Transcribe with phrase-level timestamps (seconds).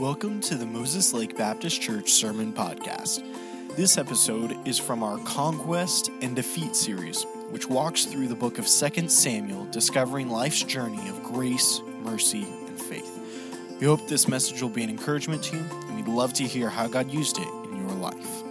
[0.00, 3.22] Welcome to the Moses Lake Baptist Church Sermon Podcast.
[3.76, 8.66] This episode is from our Conquest and Defeat series, which walks through the book of
[8.66, 13.78] 2 Samuel, discovering life's journey of grace, mercy, and faith.
[13.78, 16.68] We hope this message will be an encouragement to you, and we'd love to hear
[16.68, 18.42] how God used it in your life.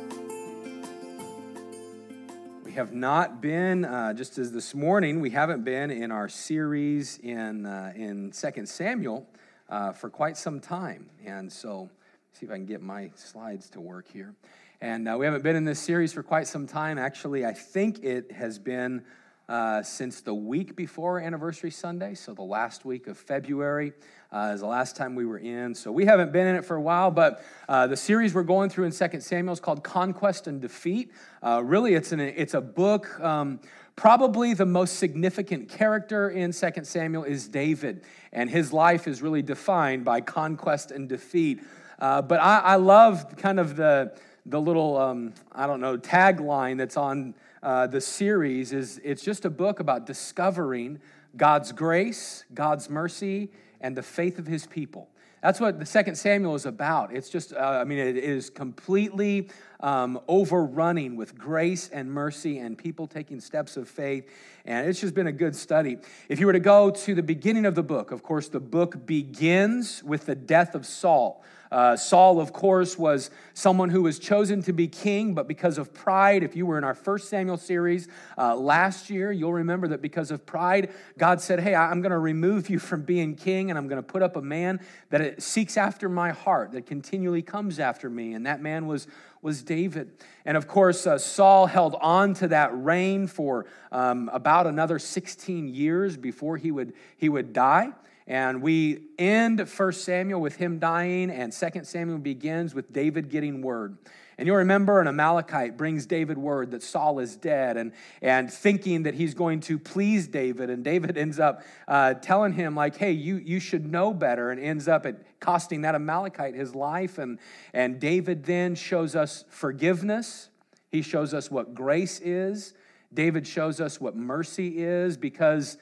[2.64, 7.20] We have not been, uh, just as this morning, we haven't been in our series
[7.22, 9.28] in, uh, in 2 Samuel
[9.70, 11.10] uh, for quite some time.
[11.26, 11.90] And so,
[12.34, 14.34] see if I can get my slides to work here.
[14.82, 16.98] And uh, we haven't been in this series for quite some time.
[16.98, 19.04] Actually, I think it has been
[19.48, 23.94] uh, since the week before Anniversary Sunday, so the last week of February.
[24.34, 25.76] Uh, is the last time we were in.
[25.76, 28.72] So we haven't been in it for a while, but uh, the series we're going
[28.72, 31.12] through in 2 Samuel is called Conquest and Defeat.
[31.44, 33.20] Uh, really, it's, an, it's a book.
[33.20, 33.60] Um,
[33.96, 39.44] Probably the most significant character in 2 Samuel is David, and his life is really
[39.44, 41.62] defined by conquest and defeat.
[42.00, 44.18] Uh, but I, I, love kind of the,
[44.48, 49.46] the little, um, I don't know, tagline that's on uh, the series is it's just
[49.46, 51.00] a book about discovering
[51.38, 55.08] God's grace, God's mercy, and the faith of his people.
[55.44, 57.14] That's what the second Samuel is about.
[57.14, 59.50] It's just, uh, I mean, it is completely
[59.82, 64.30] um, overrunning with grace and mercy and people taking steps of faith.
[64.64, 65.98] And it's just been a good study.
[66.30, 69.06] If you were to go to the beginning of the book, of course, the book
[69.06, 71.44] begins with the death of Saul.
[71.74, 75.92] Uh, Saul, of course, was someone who was chosen to be king, but because of
[75.92, 78.08] pride, if you were in our first Samuel series
[78.38, 82.20] uh, last year, you'll remember that because of pride, God said, Hey, I'm going to
[82.20, 85.76] remove you from being king, and I'm going to put up a man that seeks
[85.76, 88.34] after my heart, that continually comes after me.
[88.34, 89.08] And that man was
[89.42, 90.10] was David.
[90.46, 95.68] And of course, uh, Saul held on to that reign for um, about another 16
[95.68, 97.90] years before he would, he would die.
[98.28, 103.62] And we end 1 Samuel with him dying, and 2 Samuel begins with David getting
[103.62, 103.98] word.
[104.38, 109.04] And you'll remember an Amalekite brings David word that Saul is dead and, and thinking
[109.04, 110.70] that he's going to please David.
[110.70, 114.60] And David ends up uh, telling him, like, hey, you, you should know better, and
[114.60, 117.18] ends up at costing that Amalekite his life.
[117.18, 117.40] And,
[117.74, 120.50] and David then shows us forgiveness,
[120.90, 122.74] he shows us what grace is.
[123.14, 125.78] David shows us what mercy is because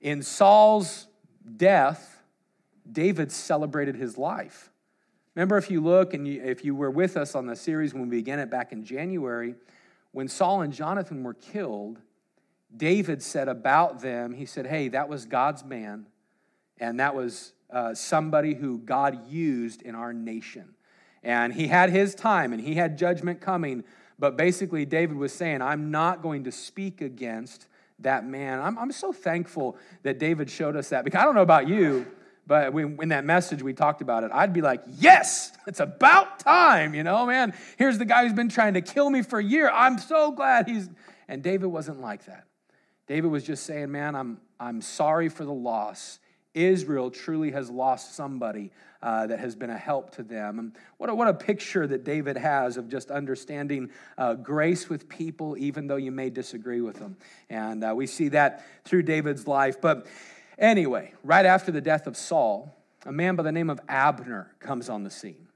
[0.00, 1.06] in Saul's
[1.56, 2.22] death,
[2.90, 4.70] David celebrated his life.
[5.34, 8.08] Remember, if you look and you, if you were with us on the series when
[8.08, 9.54] we began it back in January,
[10.12, 11.98] when Saul and Jonathan were killed,
[12.76, 16.06] David said about them, he said, Hey, that was God's man,
[16.78, 20.74] and that was uh, somebody who God used in our nation.
[21.22, 23.84] And he had his time and he had judgment coming,
[24.18, 27.66] but basically, David was saying, I'm not going to speak against
[28.02, 28.60] that man.
[28.60, 32.06] I'm, I'm so thankful that David showed us that because I don't know about you,
[32.46, 36.40] but when, in that message we talked about it, I'd be like, yes, it's about
[36.40, 37.54] time, you know, man.
[37.76, 39.70] Here's the guy who's been trying to kill me for a year.
[39.70, 40.88] I'm so glad he's.
[41.28, 42.44] And David wasn't like that.
[43.06, 46.18] David was just saying, man, I'm, I'm sorry for the loss.
[46.54, 48.72] Israel truly has lost somebody
[49.02, 50.58] uh, that has been a help to them.
[50.58, 55.08] And what a, what a picture that David has of just understanding uh, grace with
[55.08, 57.16] people, even though you may disagree with them.
[57.48, 59.80] And uh, we see that through David's life.
[59.80, 60.06] But
[60.58, 64.88] anyway, right after the death of Saul, a man by the name of Abner comes
[64.88, 65.48] on the scene.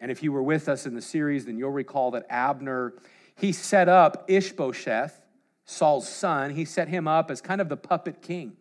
[0.00, 2.94] And if you were with us in the series, then you'll recall that Abner,
[3.36, 5.20] he set up Ishbosheth,
[5.64, 8.56] Saul's son, he set him up as kind of the puppet king.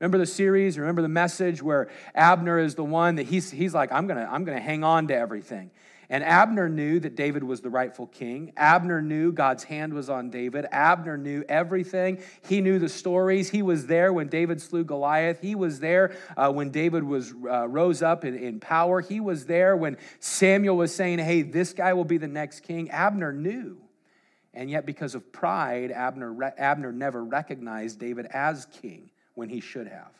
[0.00, 0.78] Remember the series?
[0.78, 4.30] Remember the message where Abner is the one that he's, he's like, I'm going to
[4.30, 5.70] I'm going to hang on to everything.
[6.08, 8.52] And Abner knew that David was the rightful king.
[8.56, 10.66] Abner knew God's hand was on David.
[10.72, 12.20] Abner knew everything.
[12.48, 13.50] He knew the stories.
[13.50, 15.40] He was there when David slew Goliath.
[15.40, 19.02] He was there uh, when David was uh, rose up in, in power.
[19.02, 22.90] He was there when Samuel was saying, "Hey, this guy will be the next king."
[22.90, 23.76] Abner knew.
[24.52, 29.88] And yet, because of pride, Abner, Abner never recognized David as king when he should
[29.88, 30.12] have.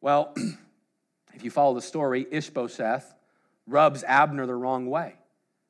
[0.00, 0.34] Well,
[1.34, 3.14] if you follow the story, Ishbosheth
[3.68, 5.14] rubs Abner the wrong way.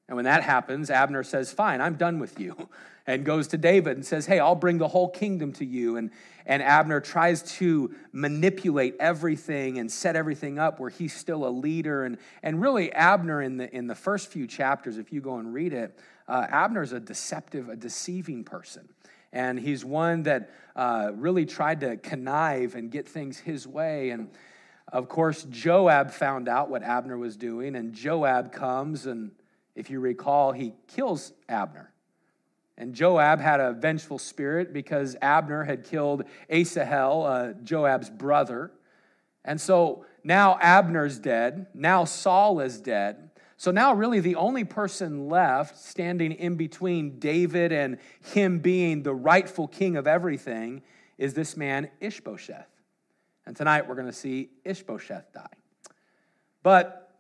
[0.08, 2.56] And when that happens, Abner says, Fine, I'm done with you.
[3.06, 5.96] And goes to David and says, Hey, I'll bring the whole kingdom to you.
[5.96, 6.10] And,
[6.46, 12.04] and Abner tries to manipulate everything and set everything up where he's still a leader.
[12.04, 15.52] And, and really, Abner, in the, in the first few chapters, if you go and
[15.52, 15.98] read it,
[16.28, 18.88] uh, Abner's a deceptive, a deceiving person.
[19.32, 24.10] And he's one that uh, really tried to connive and get things his way.
[24.10, 24.30] And
[24.92, 29.30] of course, Joab found out what Abner was doing, and Joab comes, and
[29.76, 31.92] if you recall, he kills Abner.
[32.76, 38.72] And Joab had a vengeful spirit because Abner had killed Asahel, uh, Joab's brother.
[39.44, 41.66] And so now Abner's dead.
[41.74, 43.29] Now Saul is dead.
[43.60, 49.12] So now, really, the only person left standing in between David and him being the
[49.12, 50.80] rightful king of everything
[51.18, 52.70] is this man, Ishbosheth.
[53.44, 55.52] And tonight we're going to see Ishbosheth die.
[56.62, 57.12] But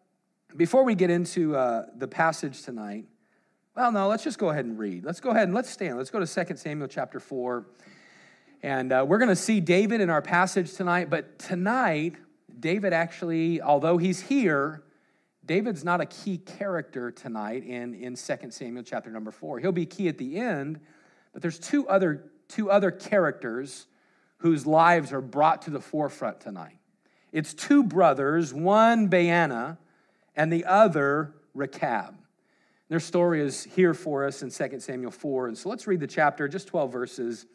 [0.56, 3.04] before we get into uh, the passage tonight,
[3.76, 5.04] well, no, let's just go ahead and read.
[5.04, 5.98] Let's go ahead and let's stand.
[5.98, 7.66] Let's go to 2 Samuel chapter 4.
[8.62, 11.10] And uh, we're going to see David in our passage tonight.
[11.10, 12.14] But tonight,
[12.58, 14.84] David actually, although he's here,
[15.50, 19.58] David's not a key character tonight in, in 2 Samuel chapter number 4.
[19.58, 20.78] He'll be key at the end,
[21.32, 23.88] but there's two other, two other characters
[24.36, 26.78] whose lives are brought to the forefront tonight.
[27.32, 29.78] It's two brothers, one Baana
[30.36, 32.14] and the other Rechab.
[32.88, 35.48] Their story is here for us in 2 Samuel 4.
[35.48, 37.46] And so let's read the chapter, just 12 verses,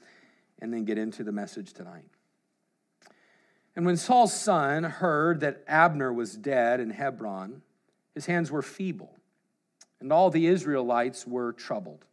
[0.59, 2.09] and then get into the message tonight.
[3.73, 7.61] And when Saul's son heard that Abner was dead in Hebron,
[8.15, 9.13] his hands were feeble,
[9.99, 12.05] and all the Israelites were troubled.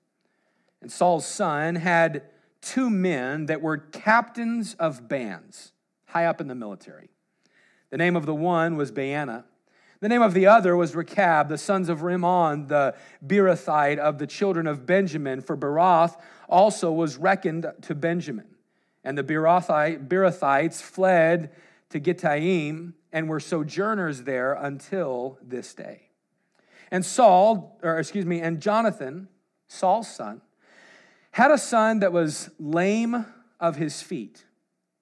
[0.82, 2.24] And Saul's son had
[2.60, 5.72] two men that were captains of bands,
[6.06, 7.08] high up in the military.
[7.90, 9.44] The name of the one was Baana.
[10.00, 14.26] The name of the other was Rechab, the sons of Rimmon, the Beerothite of the
[14.26, 18.46] children of Benjamin, for Beeroth also was reckoned to Benjamin.
[19.04, 21.50] And the Beerothites fled
[21.92, 26.08] to Gittaim and were sojourners there until this day.
[26.90, 29.28] And Saul, or excuse me, and Jonathan,
[29.68, 30.42] Saul's son,
[31.30, 33.24] had a son that was lame
[33.58, 34.44] of his feet.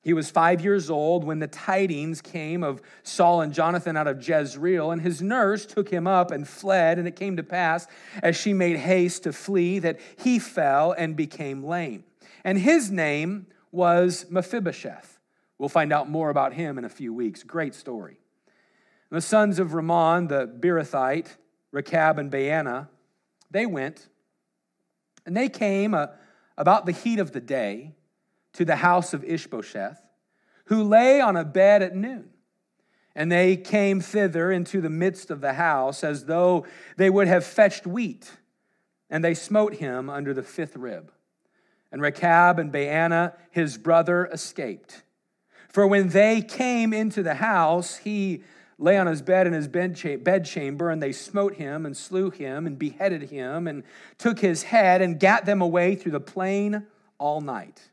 [0.02, 4.26] He was five years old when the tidings came of Saul and Jonathan out of
[4.26, 6.98] Jezreel, and his nurse took him up and fled.
[6.98, 7.87] And it came to pass,
[8.22, 12.04] as she made haste to flee, that he fell and became lame.
[12.44, 15.19] And his name was Mephibosheth.
[15.60, 17.42] We'll find out more about him in a few weeks.
[17.42, 18.18] Great story.
[19.10, 21.36] The sons of Ramon, the Beerothite,
[21.70, 22.88] Rechab and Baana,
[23.50, 24.08] they went,
[25.26, 26.06] and they came uh,
[26.56, 27.92] about the heat of the day
[28.54, 30.00] to the house of Ishbosheth,
[30.64, 32.30] who lay on a bed at noon.
[33.14, 36.64] And they came thither into the midst of the house as though
[36.96, 38.30] they would have fetched wheat,
[39.10, 41.12] and they smote him under the fifth rib.
[41.92, 45.02] And Rechab and Baana, his brother, escaped.
[45.70, 48.43] For when they came into the house, he
[48.78, 52.78] lay on his bed in his bedchamber, and they smote him and slew him and
[52.78, 53.84] beheaded him and
[54.19, 56.87] took his head and gat them away through the plain
[57.19, 57.90] all night.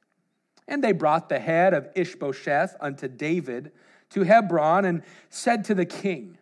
[0.68, 3.71] And they brought the head of Ishbosheth unto David
[4.12, 6.38] to Hebron and said to the king,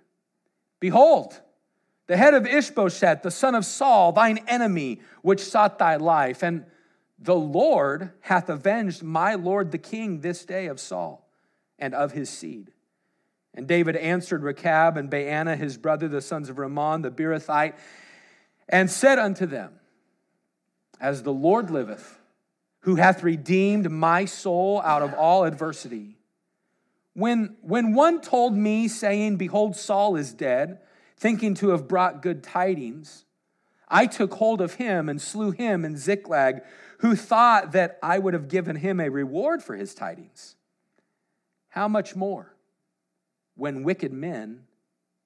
[0.79, 1.41] Behold,
[2.07, 6.43] the head of Ishbosheth, the son of Saul, thine enemy, which sought thy life.
[6.43, 6.65] And
[7.19, 11.24] the Lord hath avenged my lord the king this day of Saul
[11.79, 12.71] and of his seed.
[13.53, 17.75] And David answered Rechab and Baana, his brother, the sons of Ramon, the Beerothite,
[18.67, 19.73] and said unto them,
[20.99, 22.19] As the Lord liveth,
[22.81, 26.17] who hath redeemed my soul out of all adversity.
[27.13, 30.79] When, when one told me, saying, Behold, Saul is dead,
[31.17, 33.25] thinking to have brought good tidings,
[33.87, 36.61] I took hold of him and slew him in Ziklag,
[36.99, 40.54] who thought that I would have given him a reward for his tidings.
[41.75, 42.55] How much more?
[43.55, 44.63] when wicked men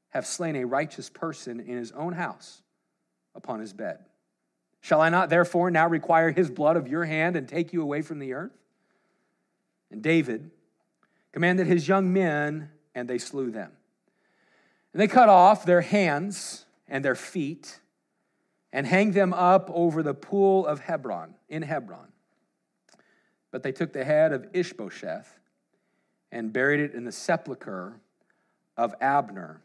[0.10, 2.62] have slain a righteous person in his own house
[3.35, 4.00] upon his bed.
[4.81, 8.02] Shall I not therefore now require his blood of your hand and take you away
[8.02, 8.57] from the earth?
[9.92, 10.52] And David
[11.33, 13.71] commanded his young men, and they slew them.
[14.94, 17.80] And they cut off their hands and their feet
[18.71, 22.07] and hanged them up over the pool of Hebron, in Hebron.
[23.52, 25.39] But they took the head of Ishbosheth
[26.31, 28.00] and buried it in the sepulchre
[28.78, 29.62] of Abner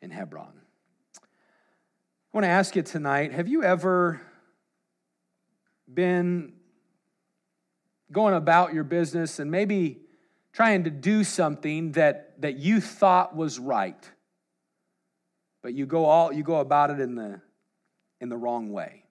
[0.00, 0.52] in Hebron.
[1.16, 1.20] I
[2.32, 4.20] want to ask you tonight have you ever
[5.92, 6.52] been
[8.12, 10.00] going about your business and maybe
[10.52, 14.10] trying to do something that, that you thought was right,
[15.62, 17.40] but you go, all, you go about it in the,
[18.20, 19.04] in the wrong way?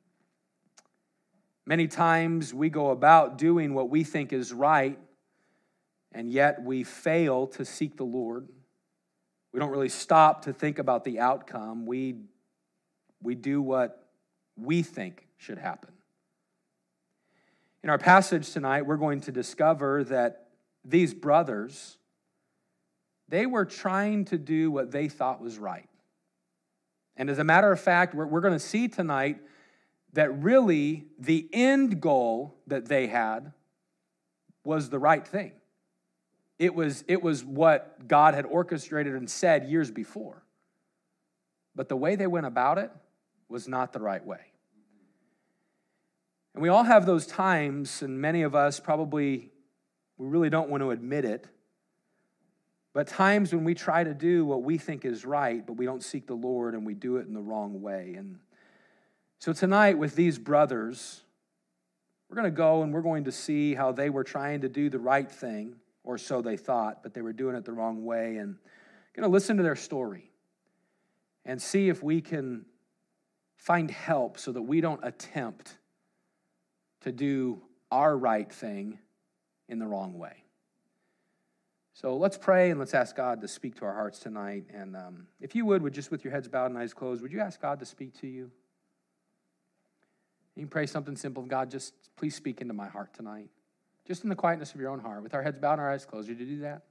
[1.65, 4.97] Many times we go about doing what we think is right,
[6.11, 8.47] and yet we fail to seek the Lord.
[9.53, 11.85] We don't really stop to think about the outcome.
[11.85, 12.15] We,
[13.21, 14.07] we do what
[14.55, 15.91] we think should happen.
[17.83, 20.47] In our passage tonight, we're going to discover that
[20.83, 21.97] these brothers,
[23.29, 25.87] they were trying to do what they thought was right.
[27.15, 29.37] And as a matter of fact, we're, we're going to see tonight
[30.13, 33.53] that really the end goal that they had
[34.63, 35.51] was the right thing.
[36.59, 40.43] It was, it was what God had orchestrated and said years before.
[41.75, 42.91] But the way they went about it
[43.49, 44.39] was not the right way.
[46.55, 49.51] And we all have those times, and many of us probably,
[50.17, 51.47] we really don't want to admit it,
[52.97, 56.01] but times when we try to do what we think is right, but we don't
[56.01, 58.15] seek the Lord and we do it in the wrong way.
[58.17, 58.39] And
[59.37, 61.21] so tonight, with these brothers,
[62.27, 64.89] we're going to go and we're going to see how they were trying to do
[64.89, 65.75] the right thing,
[66.07, 68.37] or so they thought, but they were doing it the wrong way.
[68.37, 68.55] And
[69.13, 70.31] going to listen to their story
[71.43, 72.65] and see if we can
[73.57, 75.77] find help so that we don't attempt
[77.01, 77.61] to do
[77.91, 78.99] our right thing
[79.67, 80.43] in the wrong way.
[81.93, 84.65] So let's pray and let's ask God to speak to our hearts tonight.
[84.73, 87.33] And um, if you would, would just with your heads bowed and eyes closed, would
[87.33, 88.49] you ask God to speak to you?
[90.55, 91.43] You can pray something simple.
[91.43, 93.49] God, just please speak into my heart tonight.
[94.07, 96.05] Just in the quietness of your own heart, with our heads bowed and our eyes
[96.05, 96.29] closed.
[96.29, 96.83] Would you do that?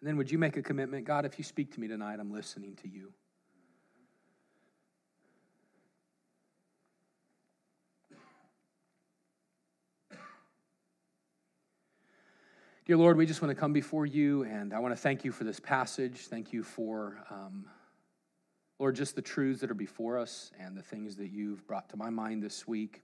[0.00, 1.04] And then would you make a commitment?
[1.04, 3.12] God, if you speak to me tonight, I'm listening to you.
[12.92, 15.32] Dear Lord, we just want to come before you, and I want to thank you
[15.32, 16.26] for this passage.
[16.26, 17.64] Thank you for, um,
[18.78, 21.96] Lord, just the truths that are before us and the things that you've brought to
[21.96, 23.00] my mind this week.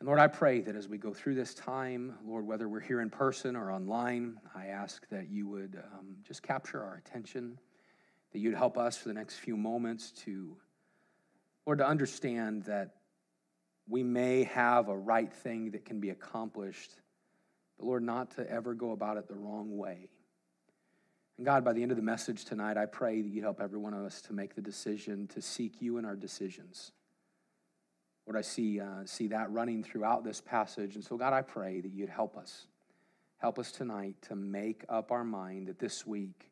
[0.00, 3.00] And Lord, I pray that as we go through this time, Lord, whether we're here
[3.00, 7.60] in person or online, I ask that you would um, just capture our attention,
[8.32, 10.56] that you'd help us for the next few moments to,
[11.64, 12.96] Lord, to understand that
[13.88, 16.90] we may have a right thing that can be accomplished,
[17.82, 20.08] but Lord, not to ever go about it the wrong way.
[21.36, 23.78] And God, by the end of the message tonight, I pray that you'd help every
[23.78, 26.92] one of us to make the decision to seek you in our decisions
[28.26, 30.94] Lord, I see, uh, see that running throughout this passage.
[30.94, 32.66] And so, God, I pray that you'd help us.
[33.38, 36.50] Help us tonight to make up our mind that this week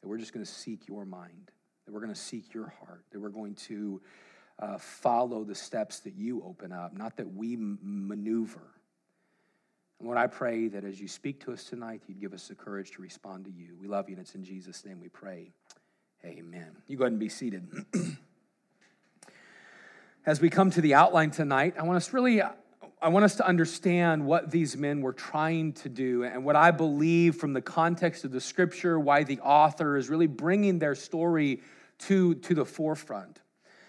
[0.00, 1.50] that we're just going to seek your mind,
[1.84, 4.00] that we're going to seek your heart, that we're going to
[4.60, 8.79] uh, follow the steps that you open up, not that we maneuver.
[10.00, 12.54] And Lord, I pray that as you speak to us tonight, you'd give us the
[12.54, 13.76] courage to respond to you.
[13.78, 15.52] We love you, and it's in Jesus' name we pray.
[16.24, 16.70] Amen.
[16.86, 17.68] You go ahead and be seated.
[20.26, 22.40] as we come to the outline tonight, I want us really
[23.02, 26.70] I want us to understand what these men were trying to do and what I
[26.70, 31.62] believe from the context of the scripture, why the author is really bringing their story
[32.00, 33.40] to, to the forefront.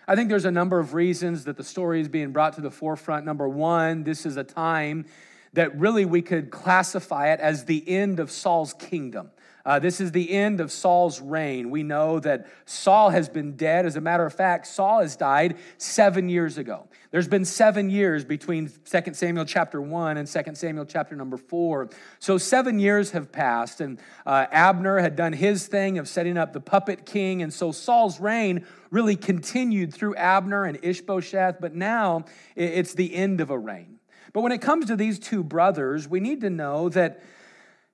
[0.08, 2.72] I think there's a number of reasons that the story is being brought to the
[2.72, 3.26] forefront.
[3.26, 5.06] Number one, this is a time
[5.54, 9.32] that really we could classify it as the end of Saul's kingdom.
[9.66, 11.70] Uh, this is the end of Saul's reign.
[11.70, 13.86] We know that Saul has been dead.
[13.86, 16.88] As a matter of fact, Saul has died seven years ago.
[17.12, 21.90] There's been seven years between 2 Samuel chapter 1 and 2 Samuel chapter number 4.
[22.20, 26.54] So seven years have passed, and uh, Abner had done his thing of setting up
[26.54, 27.44] the puppet king.
[27.44, 33.42] And so Saul's reign really continued through Abner and Ishbosheth, but now it's the end
[33.42, 34.00] of a reign.
[34.34, 37.22] But when it comes to these two brothers, we need to know that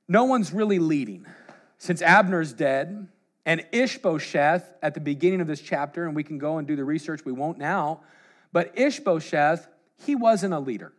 [0.08, 1.26] no one's really leading
[1.78, 3.08] since Abner's dead,
[3.46, 6.84] and Ishbosheth at the beginning of this chapter, and we can go and do the
[6.84, 8.02] research, we won't now,
[8.52, 9.68] but Ishbosheth,
[10.06, 10.94] he wasn't a leader.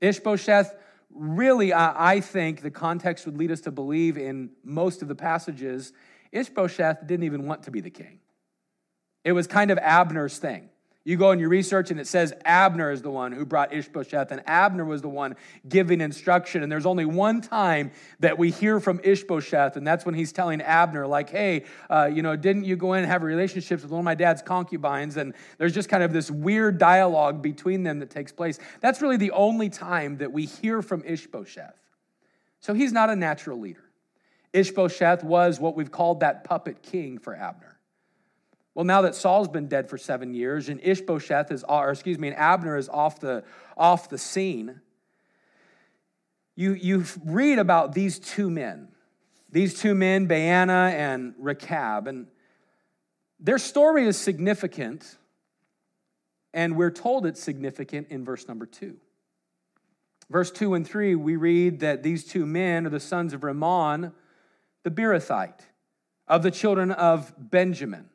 [0.00, 0.74] Ishbosheth,
[1.10, 5.92] really, I think the context would lead us to believe in most of the passages,
[6.32, 8.20] Ishbosheth didn't even want to be the king.
[9.24, 10.70] It was kind of Abner's thing.
[11.04, 14.30] You go and you research, and it says Abner is the one who brought Ishbosheth,
[14.30, 15.36] and Abner was the one
[15.66, 16.62] giving instruction.
[16.62, 20.60] And there's only one time that we hear from Ishbosheth, and that's when he's telling
[20.60, 24.00] Abner, like, hey, uh, you know, didn't you go in and have relationships with one
[24.00, 25.16] of my dad's concubines?
[25.16, 28.58] And there's just kind of this weird dialogue between them that takes place.
[28.80, 31.74] That's really the only time that we hear from Ishbosheth.
[32.60, 33.84] So he's not a natural leader.
[34.52, 37.77] Ishbosheth was what we've called that puppet king for Abner.
[38.78, 42.28] Well, now that Saul's been dead for seven years and Ishbosheth is, or excuse me,
[42.28, 43.42] and Abner is off the,
[43.76, 44.80] off the scene,
[46.54, 48.86] you, you read about these two men,
[49.50, 52.28] these two men, Baana and Rechab, and
[53.40, 55.16] their story is significant,
[56.54, 58.96] and we're told it's significant in verse number two.
[60.30, 64.12] Verse 2 and 3, we read that these two men are the sons of Ramon
[64.84, 65.62] the Beerothite,
[66.28, 68.08] of the children of Benjamin.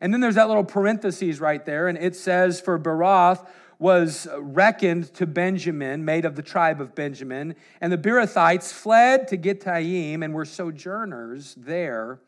[0.00, 3.46] And then there's that little parenthesis right there, and it says, For Beeroth
[3.78, 9.36] was reckoned to Benjamin, made of the tribe of Benjamin, and the Beerothites fled to
[9.36, 12.20] Gittaim and were sojourners there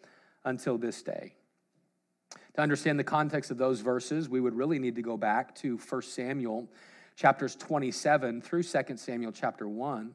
[0.44, 1.34] until this day.
[2.54, 5.76] To understand the context of those verses, we would really need to go back to
[5.76, 6.68] 1 Samuel
[7.14, 10.14] chapters 27 through 2 Samuel chapter 1.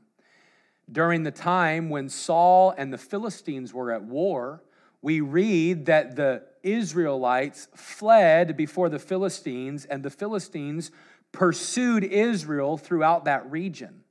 [0.91, 4.63] During the time when Saul and the Philistines were at war,
[5.01, 10.91] we read that the Israelites fled before the Philistines, and the Philistines
[11.31, 14.03] pursued Israel throughout that region.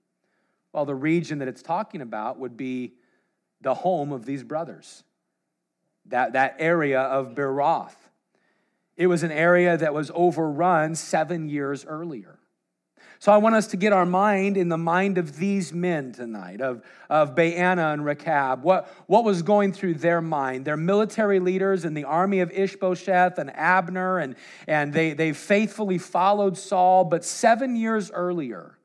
[0.72, 2.94] Well, the region that it's talking about would be
[3.60, 5.04] the home of these brothers,
[6.06, 7.94] that, that area of Beeroth.
[8.96, 12.39] It was an area that was overrun seven years earlier.
[13.20, 16.62] So I want us to get our mind in the mind of these men tonight,
[16.62, 18.62] of, of Baana and Rechab.
[18.62, 20.64] What, what was going through their mind?
[20.64, 24.36] They're military leaders in the army of Ishbosheth and Abner, and,
[24.66, 27.04] and they, they faithfully followed Saul.
[27.04, 28.78] But seven years earlier,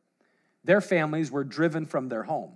[0.65, 2.51] their families were driven from their home.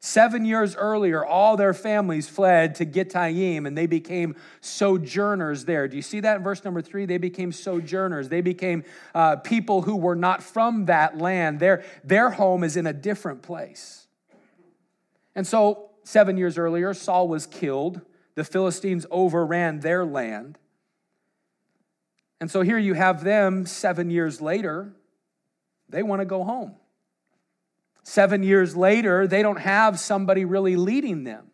[0.00, 5.88] Seven years earlier, all their families fled to Gittaim and they became sojourners there.
[5.88, 7.06] Do you see that in verse number three?
[7.06, 8.28] They became sojourners.
[8.28, 8.84] They became
[9.14, 11.60] uh, people who were not from that land.
[11.60, 14.06] Their, their home is in a different place.
[15.34, 18.00] And so, seven years earlier, Saul was killed.
[18.36, 20.58] The Philistines overran their land.
[22.40, 24.92] And so here you have them seven years later,
[25.88, 26.74] they want to go home.
[28.08, 31.50] Seven years later, they don't have somebody really leading them.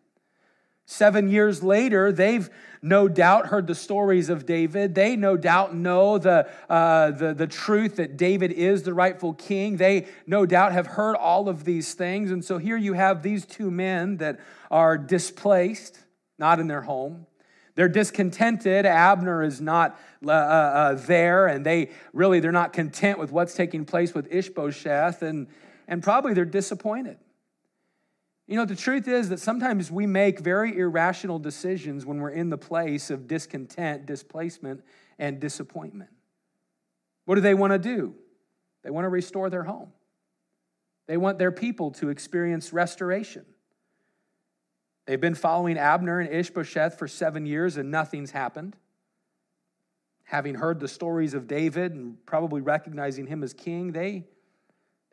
[0.85, 2.47] Seven years later, they've
[2.79, 4.93] no doubt heard the stories of David.
[4.93, 9.77] They no doubt know the, uh, the, the truth that David is the rightful king.
[9.77, 12.29] They no doubt have heard all of these things.
[12.29, 15.97] And so here you have these two men that are displaced,
[16.37, 17.25] not in their home.
[17.73, 18.85] They're discontented.
[18.85, 23.55] Abner is not uh, uh, uh there, and they really they're not content with what's
[23.55, 25.23] taking place with Ishbosheth.
[25.23, 25.47] And
[25.87, 27.17] and probably they're disappointed.
[28.47, 32.49] You know, the truth is that sometimes we make very irrational decisions when we're in
[32.49, 34.83] the place of discontent, displacement,
[35.17, 36.09] and disappointment.
[37.25, 38.15] What do they want to do?
[38.83, 39.93] They want to restore their home.
[41.07, 43.45] They want their people to experience restoration.
[45.05, 48.75] They've been following Abner and Ishbosheth for seven years and nothing's happened.
[50.23, 54.25] Having heard the stories of David and probably recognizing him as king, they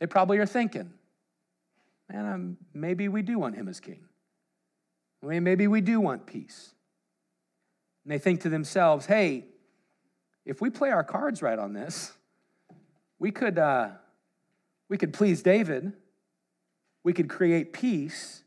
[0.00, 0.90] they probably are thinking,
[2.10, 4.00] man, um, maybe we do want him as king.
[5.22, 6.74] Maybe we do want peace.
[8.04, 9.44] And they think to themselves, hey,
[10.46, 12.12] if we play our cards right on this,
[13.18, 13.90] we could, uh,
[14.88, 15.92] we could please David,
[17.04, 18.42] we could create peace,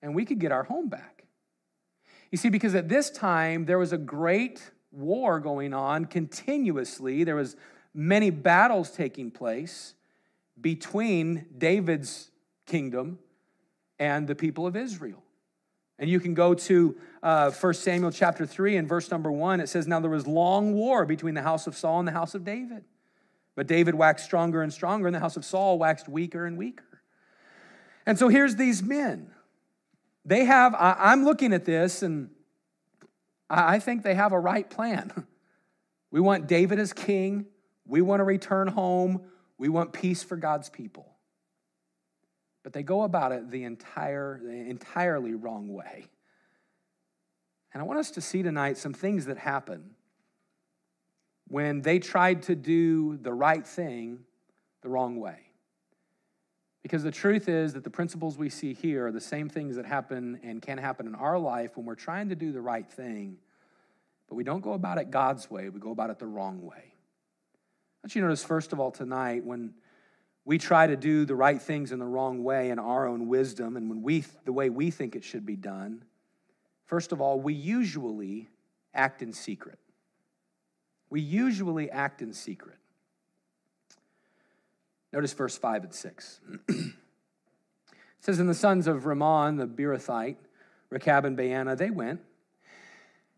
[0.00, 1.24] and we could get our home back.
[2.30, 7.24] You see, because at this time there was a great war going on continuously.
[7.24, 7.56] There was
[7.92, 9.94] many battles taking place
[10.60, 12.30] between David's
[12.66, 13.18] kingdom
[13.98, 15.22] and the people of Israel.
[15.98, 19.60] And you can go to uh, 1 Samuel chapter 3 and verse number 1.
[19.60, 22.34] It says, Now there was long war between the house of Saul and the house
[22.34, 22.84] of David.
[23.56, 26.84] But David waxed stronger and stronger, and the house of Saul waxed weaker and weaker.
[28.06, 29.32] And so here's these men.
[30.24, 32.30] They have, I, am looking at this, and
[33.50, 35.12] I, I think they have a right plan.
[36.10, 37.44] We want David as king.
[37.86, 39.26] We want to return home.
[39.58, 41.12] We want peace for God's people.
[42.62, 46.06] But they go about it the entire, the entirely wrong way.
[47.72, 49.90] And I want us to see tonight some things that happen
[51.48, 54.20] when they tried to do the right thing
[54.82, 55.38] the wrong way.
[56.82, 59.84] Because the truth is that the principles we see here are the same things that
[59.84, 63.38] happen and can happen in our life when we're trying to do the right thing,
[64.28, 66.87] but we don't go about it God's way, we go about it the wrong way.
[68.02, 69.74] Don't you notice, first of all, tonight, when
[70.44, 73.76] we try to do the right things in the wrong way in our own wisdom
[73.76, 76.04] and when we the way we think it should be done,
[76.86, 78.48] first of all, we usually
[78.94, 79.78] act in secret.
[81.10, 82.78] We usually act in secret.
[85.12, 86.40] Notice verse 5 and 6.
[86.68, 86.94] it
[88.20, 90.36] says, And the sons of ramon the Beerothite,
[90.90, 92.20] Rechab and Baana, they went,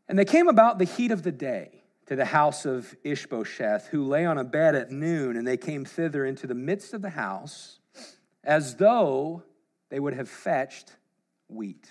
[0.09, 1.79] and they came about the heat of the day
[2.11, 5.85] to the house of Ishbosheth, who lay on a bed at noon, and they came
[5.85, 7.79] thither into the midst of the house,
[8.42, 9.44] as though
[9.90, 10.90] they would have fetched
[11.46, 11.88] wheat.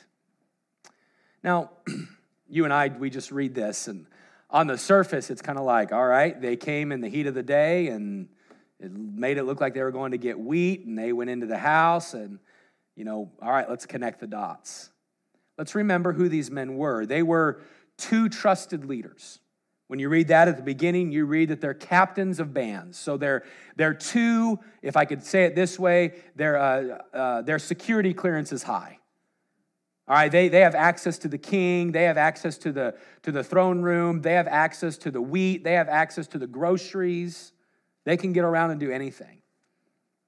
[1.41, 1.69] Now,
[2.49, 4.07] you and I, we just read this, and
[4.49, 7.33] on the surface, it's kind of like, all right, they came in the heat of
[7.33, 8.27] the day, and
[8.81, 11.45] it made it look like they were going to get wheat, and they went into
[11.45, 12.39] the house, and,
[12.97, 14.89] you know, all right, let's connect the dots.
[15.57, 17.05] Let's remember who these men were.
[17.05, 17.61] They were
[17.97, 19.39] two trusted leaders.
[19.89, 22.95] When you read that at the beginning, you read that they're captains of bands.
[22.95, 23.43] So they're,
[23.75, 28.51] they're two, if I could say it this way, their, uh, uh, their security clearance
[28.51, 28.99] is high.
[30.07, 33.31] All right, they, they have access to the king, they have access to the, to
[33.31, 37.51] the throne room, they have access to the wheat, they have access to the groceries.
[38.05, 39.41] They can get around and do anything.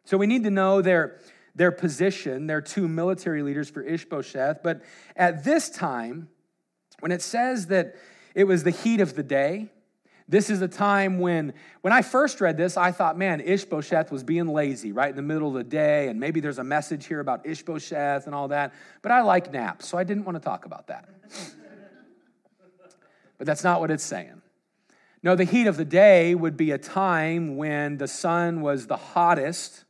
[0.05, 1.19] So we need to know their,
[1.53, 2.47] their position.
[2.47, 4.63] They're two military leaders for Ishbosheth.
[4.63, 4.81] But
[5.15, 6.29] at this time,
[6.99, 7.95] when it says that
[8.35, 9.69] it was the heat of the day,
[10.31, 14.23] this is a time when, when I first read this, I thought, man, Ishbosheth was
[14.23, 17.19] being lazy right in the middle of the day, and maybe there's a message here
[17.19, 18.73] about Ishbosheth and all that.
[19.01, 21.09] But I like naps, so I didn't want to talk about that.
[23.37, 24.41] but that's not what it's saying.
[25.21, 28.95] No, the heat of the day would be a time when the sun was the
[28.95, 29.83] hottest.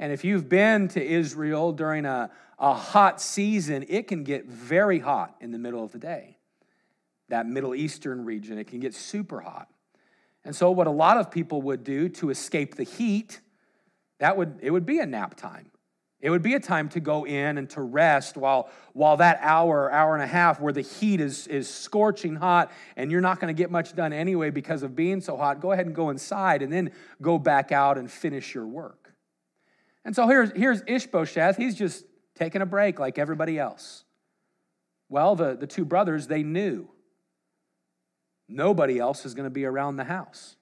[0.00, 4.98] And if you've been to Israel during a, a hot season, it can get very
[4.98, 6.35] hot in the middle of the day.
[7.28, 9.68] That Middle Eastern region, it can get super hot.
[10.44, 13.40] And so what a lot of people would do to escape the heat,
[14.20, 15.70] that would it would be a nap time.
[16.20, 19.92] It would be a time to go in and to rest while, while that hour,
[19.92, 23.54] hour and a half, where the heat is, is scorching hot and you're not going
[23.54, 26.62] to get much done anyway because of being so hot, go ahead and go inside
[26.62, 29.12] and then go back out and finish your work.
[30.04, 31.58] And so here's, here's Ishbosheth.
[31.58, 34.04] He's just taking a break like everybody else.
[35.08, 36.88] Well, the, the two brothers, they knew
[38.48, 40.56] Nobody else is going to be around the house.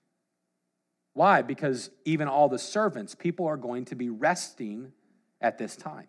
[1.12, 1.42] Why?
[1.42, 4.92] Because even all the servants, people are going to be resting
[5.40, 6.09] at this time.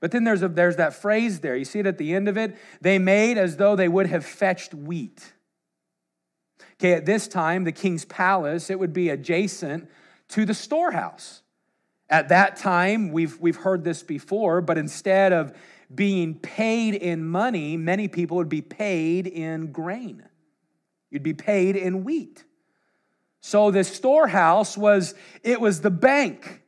[0.00, 1.56] But then there's, a, there's that phrase there.
[1.56, 2.56] You see it at the end of it?
[2.80, 5.32] They made as though they would have fetched wheat.
[6.74, 9.88] Okay, at this time, the king's palace, it would be adjacent
[10.28, 11.42] to the storehouse.
[12.08, 15.52] At that time, we've, we've heard this before, but instead of
[15.92, 20.22] being paid in money, many people would be paid in grain.
[21.10, 22.44] You'd be paid in wheat.
[23.40, 26.62] So this storehouse was it was the bank.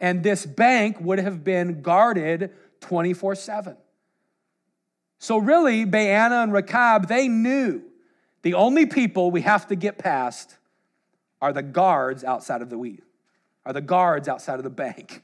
[0.00, 3.76] And this bank would have been guarded 24/7.
[5.18, 7.82] So really Baana and Rechab they knew
[8.42, 10.56] the only people we have to get past
[11.40, 13.02] are the guards outside of the wheat.
[13.66, 15.22] Are the guards outside of the bank.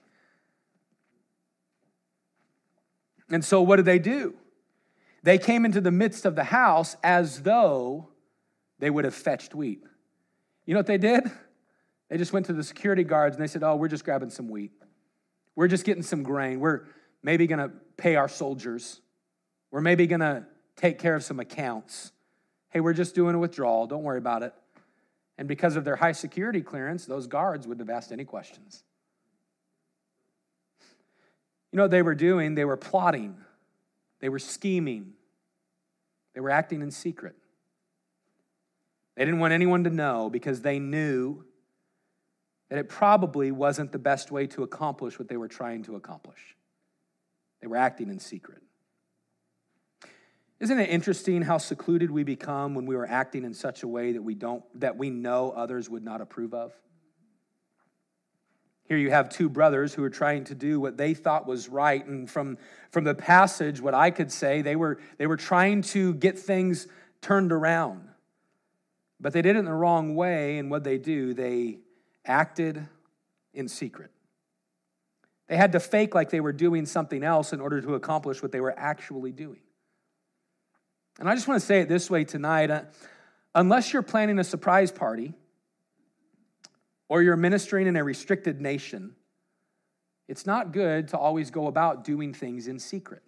[3.30, 4.34] And so what did they do?
[5.22, 8.10] They came into the midst of the house as though
[8.78, 9.82] they would have fetched wheat.
[10.66, 11.30] You know what they did?
[12.08, 14.48] They just went to the security guards and they said, Oh, we're just grabbing some
[14.48, 14.72] wheat.
[15.56, 16.60] We're just getting some grain.
[16.60, 16.82] We're
[17.22, 19.00] maybe going to pay our soldiers.
[19.70, 20.44] We're maybe going to
[20.76, 22.12] take care of some accounts.
[22.70, 23.86] Hey, we're just doing a withdrawal.
[23.86, 24.52] Don't worry about it.
[25.38, 28.84] And because of their high security clearance, those guards wouldn't have asked any questions.
[31.72, 32.54] You know what they were doing?
[32.54, 33.36] They were plotting,
[34.20, 35.14] they were scheming,
[36.34, 37.34] they were acting in secret.
[39.16, 41.44] They didn't want anyone to know because they knew
[42.68, 46.56] that it probably wasn't the best way to accomplish what they were trying to accomplish.
[47.60, 48.62] They were acting in secret.
[50.60, 54.12] Isn't it interesting how secluded we become when we are acting in such a way
[54.12, 56.72] that we don't that we know others would not approve of?
[58.86, 62.04] Here you have two brothers who are trying to do what they thought was right
[62.06, 62.58] and from
[62.90, 66.86] from the passage what I could say they were they were trying to get things
[67.20, 68.08] turned around.
[69.24, 71.78] But they did it in the wrong way, and what they do, they
[72.26, 72.86] acted
[73.54, 74.10] in secret.
[75.48, 78.52] They had to fake like they were doing something else in order to accomplish what
[78.52, 79.60] they were actually doing.
[81.18, 82.82] And I just want to say it this way tonight uh,
[83.54, 85.32] unless you're planning a surprise party
[87.08, 89.14] or you're ministering in a restricted nation,
[90.28, 93.22] it's not good to always go about doing things in secret.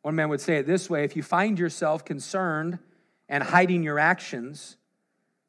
[0.00, 2.78] One man would say it this way if you find yourself concerned
[3.28, 4.76] and hiding your actions,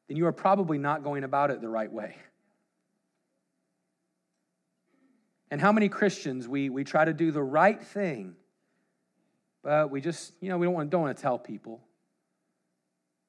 [0.08, 2.16] then you are probably not going about it the right way.
[5.50, 8.36] And how many Christians we, we try to do the right thing,
[9.64, 11.82] but we just, you know, we don't want, don't want to tell people.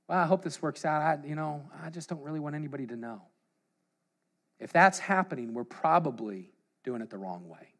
[0.08, 1.02] Well, I hope this works out.
[1.02, 3.22] I, you know, I just don't really want anybody to know.
[4.58, 6.50] If that's happening, we're probably
[6.82, 7.74] doing it the wrong way.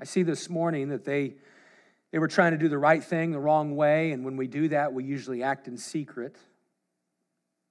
[0.00, 1.34] I see this morning that they
[2.12, 4.68] they were trying to do the right thing the wrong way, and when we do
[4.68, 6.36] that, we usually act in secret.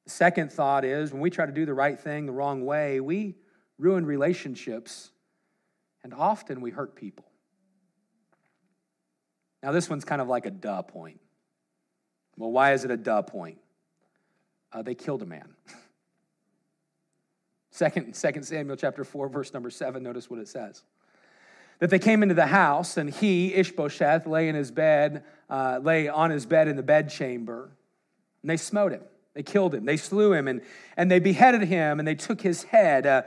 [0.05, 2.99] The second thought is when we try to do the right thing the wrong way,
[2.99, 3.35] we
[3.77, 5.11] ruin relationships,
[6.03, 7.25] and often we hurt people.
[9.61, 11.19] Now, this one's kind of like a duh point.
[12.37, 13.57] Well, why is it a duh point?
[14.71, 15.53] Uh, they killed a man.
[17.71, 20.83] Second, Second Samuel chapter 4, verse number 7, notice what it says
[21.79, 26.07] that they came into the house, and he, Ishbosheth, lay in his bed, uh, lay
[26.07, 27.71] on his bed in the bedchamber,
[28.41, 29.01] and they smote him.
[29.33, 29.85] They killed him.
[29.85, 30.61] They slew him, and,
[30.97, 33.05] and they beheaded him, and they took his head.
[33.05, 33.21] Uh,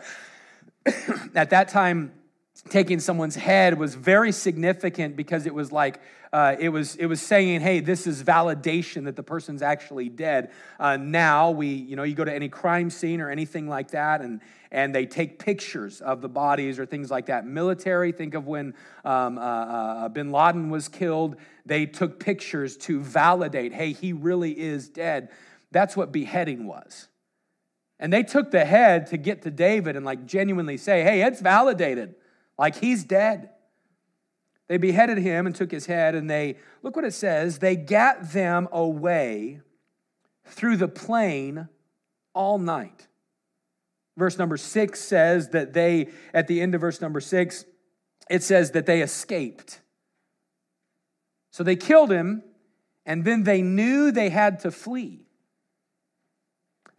[1.34, 2.12] at that time,
[2.68, 6.00] taking someone's head was very significant because it was like
[6.32, 10.50] uh, it was it was saying hey this is validation that the person's actually dead.
[10.78, 14.20] Uh, now we you know you go to any crime scene or anything like that
[14.20, 17.46] and and they take pictures of the bodies or things like that.
[17.46, 23.00] Military think of when um, uh, uh bin laden was killed they took pictures to
[23.00, 25.30] validate hey he really is dead.
[25.70, 27.08] That's what beheading was.
[27.98, 31.40] And they took the head to get to david and like genuinely say hey it's
[31.40, 32.14] validated
[32.58, 33.50] like he's dead.
[34.68, 38.32] They beheaded him and took his head, and they, look what it says, they gat
[38.32, 39.60] them away
[40.46, 41.68] through the plain
[42.34, 43.08] all night.
[44.16, 47.64] Verse number six says that they, at the end of verse number six,
[48.30, 49.80] it says that they escaped.
[51.50, 52.42] So they killed him,
[53.04, 55.26] and then they knew they had to flee.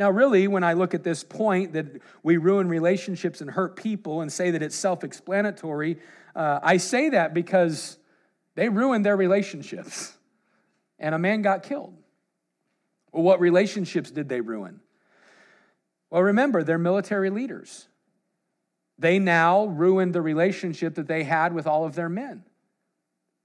[0.04, 1.86] Now, really, when I look at this point that
[2.24, 5.98] we ruin relationships and hurt people and say that it's self explanatory,
[6.36, 7.98] uh, I say that because
[8.56, 10.18] they ruined their relationships
[11.00, 11.96] and a man got killed.
[13.14, 14.82] Well, what relationships did they ruin?
[16.10, 17.88] Well, remember, they're military leaders.
[19.00, 22.44] They now ruined the relationship that they had with all of their men.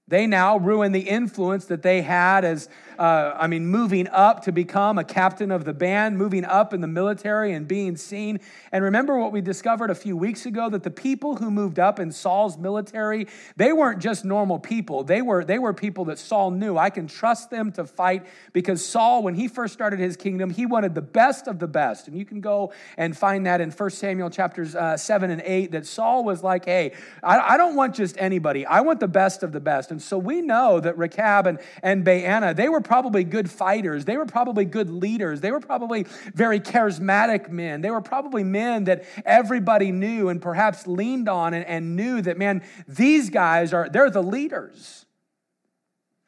[0.09, 2.67] They now ruin the influence that they had as,
[2.99, 6.81] uh, I mean, moving up to become a captain of the band, moving up in
[6.81, 8.41] the military and being seen.
[8.73, 11.97] And remember what we discovered a few weeks ago that the people who moved up
[11.97, 15.05] in Saul's military, they weren't just normal people.
[15.05, 16.77] They were, they were people that Saul knew.
[16.77, 20.65] I can trust them to fight because Saul, when he first started his kingdom, he
[20.65, 22.09] wanted the best of the best.
[22.09, 25.71] And you can go and find that in 1 Samuel chapters uh, 7 and 8
[25.71, 26.91] that Saul was like, hey,
[27.23, 29.89] I, I don't want just anybody, I want the best of the best.
[29.89, 34.03] And so we know that Rechab and, and Baana, they were probably good fighters.
[34.03, 35.41] They were probably good leaders.
[35.41, 37.81] They were probably very charismatic men.
[37.81, 42.39] They were probably men that everybody knew and perhaps leaned on and, and knew that,
[42.39, 45.05] man, these guys are, they're the leaders.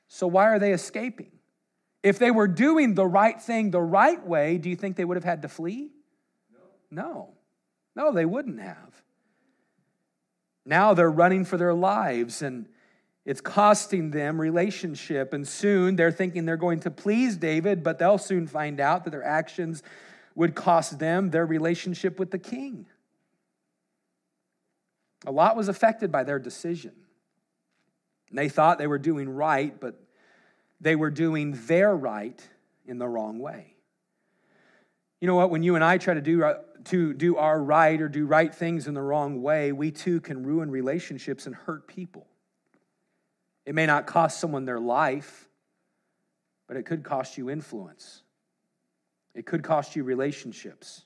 [0.08, 1.32] So why are they escaping?
[2.04, 5.18] If they were doing the right thing the right way, do you think they would
[5.18, 5.90] have had to flee?
[6.52, 6.60] No.
[6.92, 7.30] No,
[7.96, 9.02] no they wouldn't have.
[10.64, 12.68] Now they're running for their lives and
[13.26, 18.18] it's costing them relationship, and soon they're thinking they're going to please David, but they'll
[18.18, 19.84] soon find out that their actions
[20.34, 22.86] would cost them their relationship with the king.
[25.28, 26.94] A lot was affected by their decision.
[28.32, 30.02] They thought they were doing right, but
[30.80, 32.42] they were doing their right
[32.88, 33.76] in the wrong way.
[35.20, 35.52] You know what?
[35.52, 36.56] When you and I try to do,
[36.86, 40.44] to do our right or do right things in the wrong way, we too can
[40.44, 42.26] ruin relationships and hurt people.
[43.66, 45.48] It may not cost someone their life,
[46.68, 48.24] but it could cost you influence.
[49.36, 51.04] It could cost you relationships.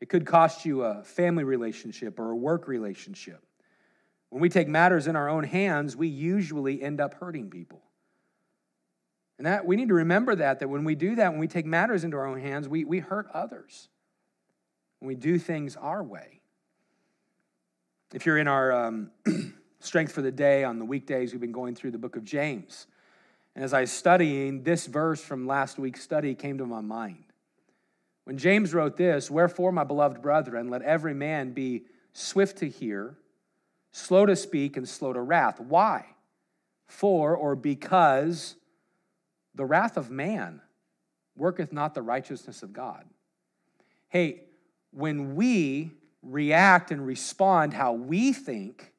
[0.00, 3.42] It could cost you a family relationship or a work relationship.
[4.30, 7.82] When we take matters in our own hands, we usually end up hurting people.
[9.38, 11.64] And that we need to remember that, that when we do that, when we take
[11.64, 13.88] matters into our own hands, we, we hurt others.
[14.98, 16.40] When we do things our way.
[18.12, 19.10] If you're in our um,
[19.80, 22.86] Strength for the Day on the weekdays, we've been going through the book of James.
[23.54, 27.24] And as I was studying, this verse from last week's study came to my mind.
[28.24, 33.16] When James wrote this, Wherefore, my beloved brethren, let every man be swift to hear,
[33.92, 35.60] slow to speak, and slow to wrath.
[35.60, 36.06] Why?
[36.86, 38.56] For or because
[39.54, 40.60] the wrath of man
[41.36, 43.04] worketh not the righteousness of God.
[44.08, 44.42] Hey,
[44.90, 48.92] when we react and respond how we think,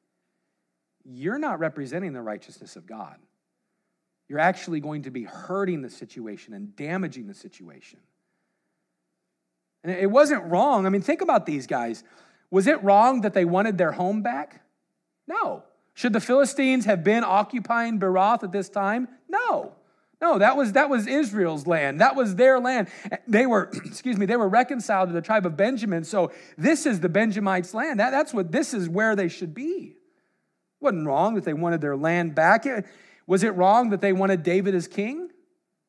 [1.12, 3.16] you're not representing the righteousness of God.
[4.28, 7.98] You're actually going to be hurting the situation and damaging the situation.
[9.82, 10.86] And it wasn't wrong.
[10.86, 12.04] I mean, think about these guys.
[12.50, 14.62] Was it wrong that they wanted their home back?
[15.26, 15.64] No.
[15.94, 19.08] Should the Philistines have been occupying Beeroth at this time?
[19.28, 19.72] No.
[20.20, 22.00] No, that was that was Israel's land.
[22.00, 22.88] That was their land.
[23.26, 26.04] They were, excuse me, they were reconciled to the tribe of Benjamin.
[26.04, 28.00] So this is the Benjamites' land.
[28.00, 29.96] That, that's what this is where they should be.
[30.80, 32.64] It wasn't wrong that they wanted their land back.
[33.26, 35.30] Was it wrong that they wanted David as king?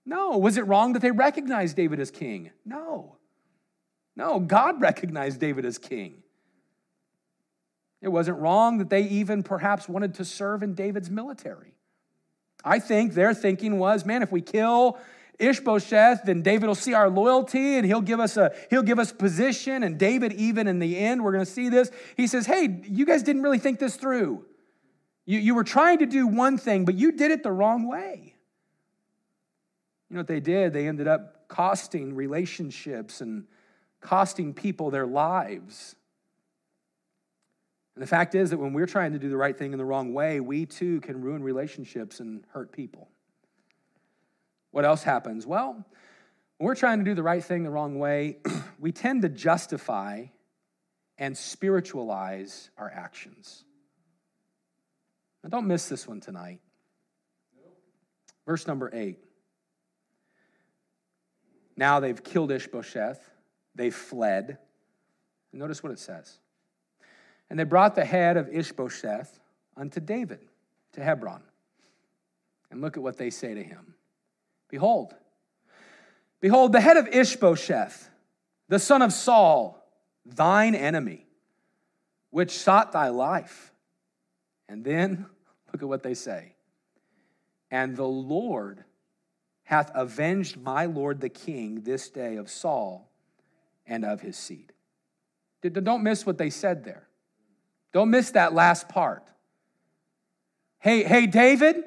[0.06, 0.38] No.
[0.38, 2.51] Was it wrong that they recognized David as king?
[2.65, 3.15] No.
[4.15, 6.21] No, God recognized David as king.
[8.01, 11.73] It wasn't wrong that they even perhaps wanted to serve in David's military.
[12.63, 14.97] I think their thinking was, man, if we kill
[15.39, 19.12] Ishbosheth, then David will see our loyalty and he'll give us a he'll give us
[19.12, 19.84] position.
[19.84, 21.89] And David, even in the end, we're going to see this.
[22.17, 24.45] He says, Hey, you guys didn't really think this through.
[25.25, 28.36] You, you were trying to do one thing, but you did it the wrong way.
[30.10, 30.73] You know what they did?
[30.73, 33.45] They ended up costing relationships and
[34.01, 35.95] costing people their lives.
[37.95, 39.86] And the fact is that when we're trying to do the right thing in the
[39.86, 43.10] wrong way, we too can ruin relationships and hurt people.
[44.71, 45.45] What else happens?
[45.45, 45.86] Well,
[46.57, 48.38] when we're trying to do the right thing the wrong way,
[48.79, 50.25] we tend to justify
[51.17, 53.65] and spiritualize our actions.
[55.43, 56.60] Now, don't miss this one tonight.
[58.45, 59.19] Verse number eight.
[61.77, 63.19] Now they've killed Ishbosheth,
[63.75, 64.58] they've fled.
[65.54, 66.38] notice what it says.
[67.49, 69.39] And they brought the head of Ishbosheth
[69.75, 70.39] unto David
[70.93, 71.41] to Hebron.
[72.69, 73.95] And look at what they say to him
[74.69, 75.13] Behold,
[76.39, 78.10] behold, the head of Ishbosheth,
[78.69, 79.84] the son of Saul,
[80.25, 81.25] thine enemy,
[82.30, 83.70] which sought thy life.
[84.71, 85.25] And then
[85.73, 86.55] look at what they say.
[87.69, 88.86] And the Lord
[89.63, 93.12] hath avenged my Lord the king this day of Saul
[93.86, 94.71] and of his seed.
[95.62, 97.07] Don't miss what they said there.
[97.93, 99.23] Don't miss that last part.
[100.79, 101.84] Hey, hey, David,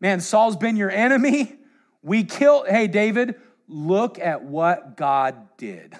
[0.00, 1.54] man, Saul's been your enemy.
[2.02, 3.36] We killed, hey, David,
[3.68, 5.96] look at what God did.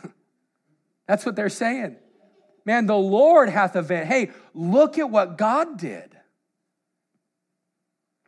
[1.07, 1.97] That's what they're saying.
[2.65, 4.09] Man, the Lord hath a avenged.
[4.09, 6.17] Hey, look at what God did.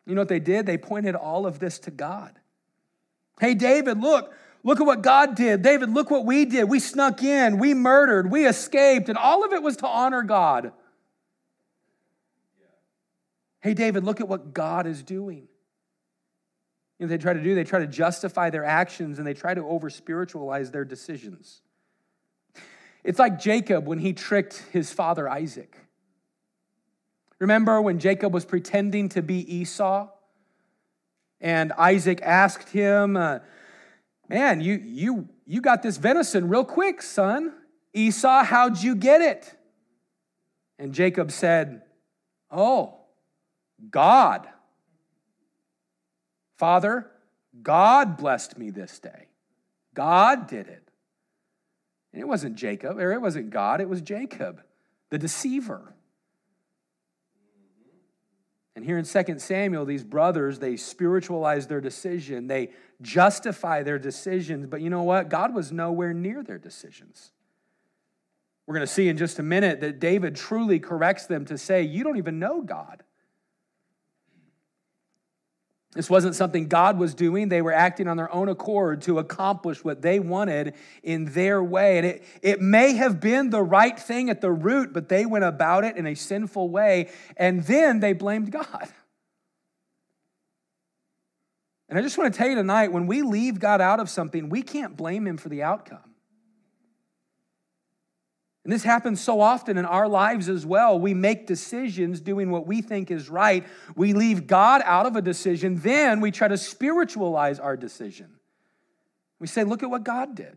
[0.06, 0.66] You know what they did?
[0.66, 2.38] They pointed all of this to God.
[3.38, 5.62] Hey, David, look, look at what God did.
[5.62, 6.64] David, look what we did.
[6.64, 10.72] We snuck in, we murdered, we escaped, and all of it was to honor God.
[13.60, 15.48] Hey, David, look at what God is doing.
[16.98, 19.54] You know, they try to do, they try to justify their actions and they try
[19.54, 21.62] to over spiritualize their decisions.
[23.02, 25.76] It's like Jacob when he tricked his father Isaac.
[27.38, 30.08] Remember when Jacob was pretending to be Esau?
[31.40, 33.38] And Isaac asked him, uh,
[34.28, 37.52] Man, you, you, you got this venison real quick, son.
[37.92, 39.52] Esau, how'd you get it?
[40.78, 41.82] And Jacob said,
[42.50, 43.00] Oh,
[43.90, 44.46] God.
[46.58, 47.10] Father,
[47.62, 49.28] God blessed me this day.
[49.94, 50.89] God did it.
[52.12, 54.62] And it wasn't Jacob, or it wasn't God, it was Jacob,
[55.10, 55.94] the deceiver.
[58.76, 62.46] And here in 2 Samuel, these brothers, they spiritualize their decision.
[62.46, 62.70] They
[63.02, 64.66] justify their decisions.
[64.66, 65.28] But you know what?
[65.28, 67.32] God was nowhere near their decisions.
[68.66, 71.82] We're going to see in just a minute that David truly corrects them to say,
[71.82, 73.02] You don't even know God.
[75.92, 77.48] This wasn't something God was doing.
[77.48, 81.98] They were acting on their own accord to accomplish what they wanted in their way.
[81.98, 85.44] And it, it may have been the right thing at the root, but they went
[85.44, 87.10] about it in a sinful way.
[87.36, 88.88] And then they blamed God.
[91.88, 94.48] And I just want to tell you tonight when we leave God out of something,
[94.48, 96.09] we can't blame Him for the outcome.
[98.64, 100.98] And this happens so often in our lives as well.
[100.98, 103.66] We make decisions doing what we think is right.
[103.96, 105.80] We leave God out of a decision.
[105.80, 108.28] Then we try to spiritualize our decision.
[109.38, 110.56] We say, look at what God did.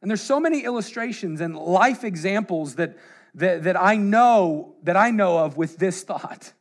[0.00, 2.96] And there's so many illustrations and life examples that,
[3.34, 6.52] that, that I know that I know of with this thought.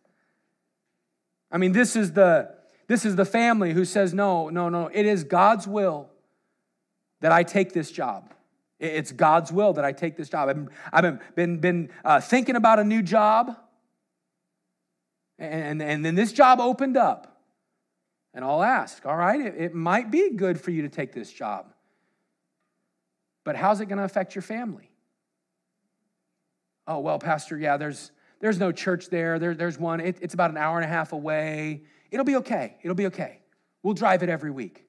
[1.49, 2.53] I mean, this is the
[2.87, 6.09] this is the family who says, no, no, no, it is God's will
[7.19, 8.33] that I take this job.
[8.79, 10.49] It's God's will that I take this job.
[10.49, 13.57] I've, I've been, been uh, thinking about a new job,
[15.39, 17.33] and, and then this job opened up.
[18.33, 21.31] And I'll ask, all right, it, it might be good for you to take this
[21.31, 21.73] job,
[23.43, 24.91] but how's it going to affect your family?
[26.85, 29.39] Oh, well, Pastor, yeah, there's, there's no church there.
[29.39, 31.83] there there's one, it, it's about an hour and a half away.
[32.11, 32.77] It'll be okay.
[32.83, 33.39] It'll be okay.
[33.81, 34.86] We'll drive it every week.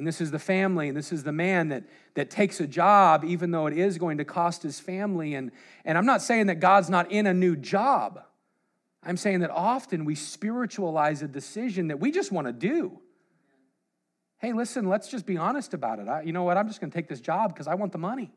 [0.00, 1.84] And this is the family, and this is the man that,
[2.14, 5.34] that takes a job, even though it is going to cost his family.
[5.34, 5.50] And,
[5.84, 8.22] and I'm not saying that God's not in a new job.
[9.02, 12.98] I'm saying that often we spiritualize a decision that we just want to do.
[14.38, 16.08] Hey, listen, let's just be honest about it.
[16.08, 16.56] I, you know what?
[16.56, 18.32] I'm just going to take this job because I want the money.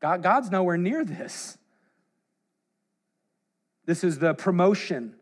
[0.00, 1.58] God, God's nowhere near this.
[3.84, 5.14] This is the promotion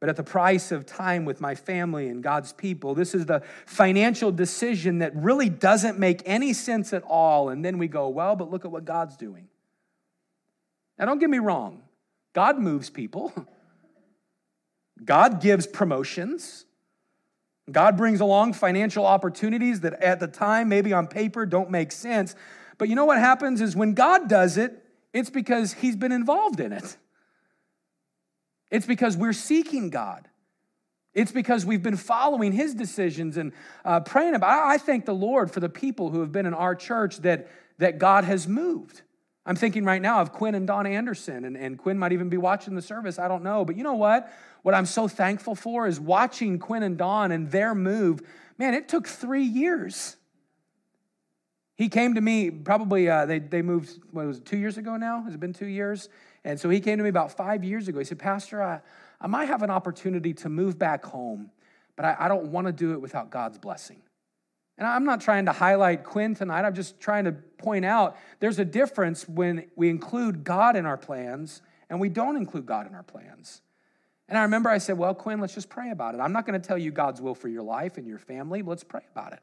[0.00, 2.94] but at the price of time with my family and God's people.
[2.94, 7.50] This is the financial decision that really doesn't make any sense at all.
[7.50, 9.48] And then we go, well, but look at what God's doing.
[10.98, 11.82] Now, don't get me wrong,
[12.34, 13.32] God moves people,
[15.04, 16.64] God gives promotions.
[17.70, 22.34] God brings along financial opportunities that at the time, maybe on paper, don't make sense.
[22.78, 26.58] But you know what happens is when God does it, it's because He's been involved
[26.58, 26.96] in it.
[28.70, 30.28] It's because we're seeking God.
[31.12, 33.52] It's because we've been following his decisions and
[33.84, 34.66] uh, praying about.
[34.66, 37.98] I thank the Lord for the people who have been in our church that, that
[37.98, 39.02] God has moved.
[39.44, 42.36] I'm thinking right now of Quinn and Don Anderson, and, and Quinn might even be
[42.36, 43.18] watching the service.
[43.18, 43.64] I don't know.
[43.64, 44.32] But you know what?
[44.62, 48.20] What I'm so thankful for is watching Quinn and Don and their move.
[48.58, 50.16] Man, it took three years.
[51.74, 54.96] He came to me probably, uh, they, they moved, what was it, two years ago
[54.96, 55.22] now?
[55.22, 56.10] Has it been two years?
[56.44, 57.98] And so he came to me about five years ago.
[57.98, 58.80] He said, Pastor, I,
[59.20, 61.50] I might have an opportunity to move back home,
[61.96, 64.00] but I, I don't want to do it without God's blessing.
[64.78, 66.64] And I'm not trying to highlight Quinn tonight.
[66.64, 70.96] I'm just trying to point out there's a difference when we include God in our
[70.96, 71.60] plans
[71.90, 73.60] and we don't include God in our plans.
[74.26, 76.20] And I remember I said, Well, Quinn, let's just pray about it.
[76.20, 78.62] I'm not going to tell you God's will for your life and your family.
[78.62, 79.40] Let's pray about it.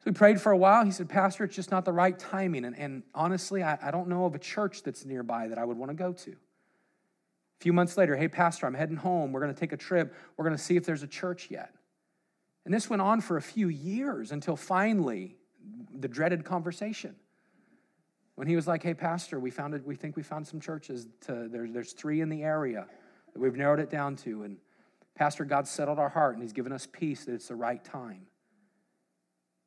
[0.00, 0.82] So we prayed for a while.
[0.82, 2.64] He said, Pastor, it's just not the right timing.
[2.64, 5.76] And, and honestly, I, I don't know of a church that's nearby that I would
[5.76, 6.30] want to go to.
[6.30, 9.30] A few months later, hey, Pastor, I'm heading home.
[9.30, 10.14] We're going to take a trip.
[10.38, 11.74] We're going to see if there's a church yet.
[12.64, 15.36] And this went on for a few years until finally
[15.94, 17.14] the dreaded conversation.
[18.36, 21.08] When he was like, hey, Pastor, we found it, we think we found some churches.
[21.26, 22.86] To, there's, there's three in the area
[23.34, 24.44] that we've narrowed it down to.
[24.44, 24.56] And
[25.14, 28.22] Pastor, God settled our heart and he's given us peace that it's the right time.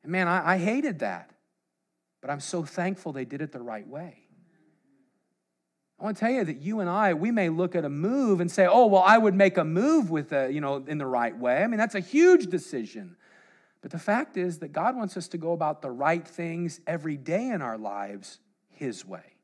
[0.04, 1.30] And man, I, I hated that.
[2.20, 4.18] But I'm so thankful they did it the right way.
[5.98, 8.40] I want to tell you that you and I, we may look at a move
[8.40, 11.06] and say, oh, well, I would make a move with a, you know, in the
[11.06, 11.62] right way.
[11.62, 13.16] I mean, that's a huge decision.
[13.80, 17.16] But the fact is that God wants us to go about the right things every
[17.16, 18.40] day in our lives
[18.70, 19.34] His way.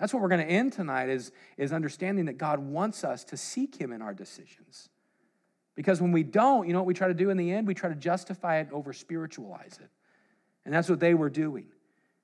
[0.00, 3.36] That's what we're going to end tonight is, is understanding that God wants us to
[3.36, 4.88] seek Him in our decisions.
[5.74, 7.66] Because when we don't, you know what we try to do in the end?
[7.66, 9.90] We try to justify it and over spiritualize it.
[10.64, 11.66] And that's what they were doing.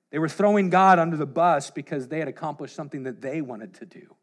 [0.09, 3.75] They were throwing God under the bus because they had accomplished something that they wanted
[3.75, 4.15] to do.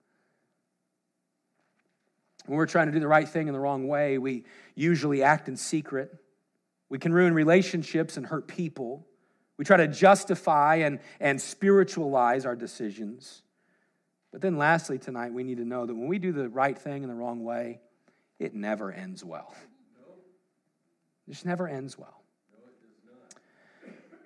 [2.46, 5.48] When we're trying to do the right thing in the wrong way, we usually act
[5.48, 6.14] in secret.
[6.88, 9.06] We can ruin relationships and hurt people.
[9.58, 13.42] We try to justify and, and spiritualize our decisions.
[14.32, 17.02] But then, lastly, tonight, we need to know that when we do the right thing
[17.02, 17.80] in the wrong way,
[18.38, 19.54] it never ends well.
[21.26, 22.22] It just never ends well.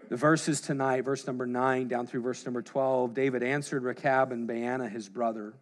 [0.08, 4.46] The verses tonight, verse number 9 down through verse number 12, David answered Rechab and
[4.46, 5.54] Baanah, his brother,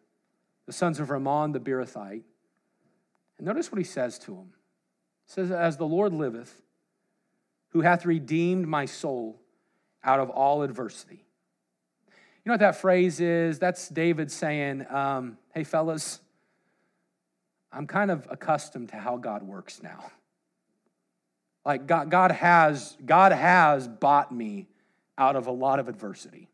[0.66, 2.22] the sons of Rimmon the Beerothite.
[3.38, 4.50] And notice what he says to him.
[5.26, 6.62] He says, As the Lord liveth,
[7.68, 9.40] who hath redeemed my soul
[10.02, 11.24] out of all adversity.
[12.08, 13.58] You know what that phrase is?
[13.58, 16.20] That's David saying, um, Hey, fellas,
[17.72, 20.10] I'm kind of accustomed to how God works now.
[21.64, 24.66] Like God, God has God has bought me
[25.18, 26.48] out of a lot of adversity.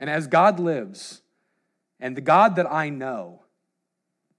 [0.00, 1.22] And as God lives,
[2.00, 3.42] and the God that I know,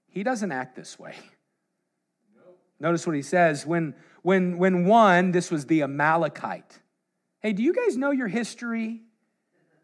[0.08, 1.14] he doesn't act this way.
[2.78, 6.80] Notice what he says when when when one, this was the Amalekite.
[7.40, 9.02] Hey, do you guys know your history?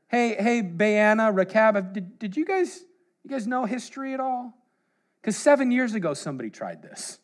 [0.08, 2.84] Hey, hey, Baanah, Rechab, did, did you guys
[3.24, 4.52] you guys know history at all?
[5.22, 7.20] Because seven years ago somebody tried this.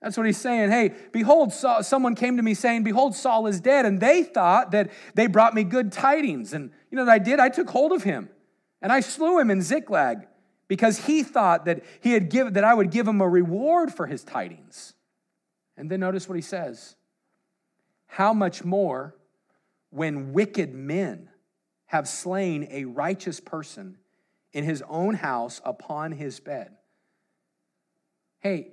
[0.00, 0.70] That's what he's saying.
[0.70, 3.86] Hey, behold, Saul, someone came to me saying, Behold, Saul is dead.
[3.86, 6.52] And they thought that they brought me good tidings.
[6.52, 7.40] And you know what I did?
[7.40, 8.28] I took hold of him
[8.82, 10.26] and I slew him in Ziklag
[10.68, 14.06] because he thought that he had give, that I would give him a reward for
[14.06, 14.92] his tidings.
[15.76, 16.96] And then notice what he says.
[18.06, 19.14] How much more
[19.88, 21.30] when wicked men
[21.86, 23.96] have slain a righteous person
[24.52, 26.76] in his own house upon his bed?
[28.44, 28.68] Hey,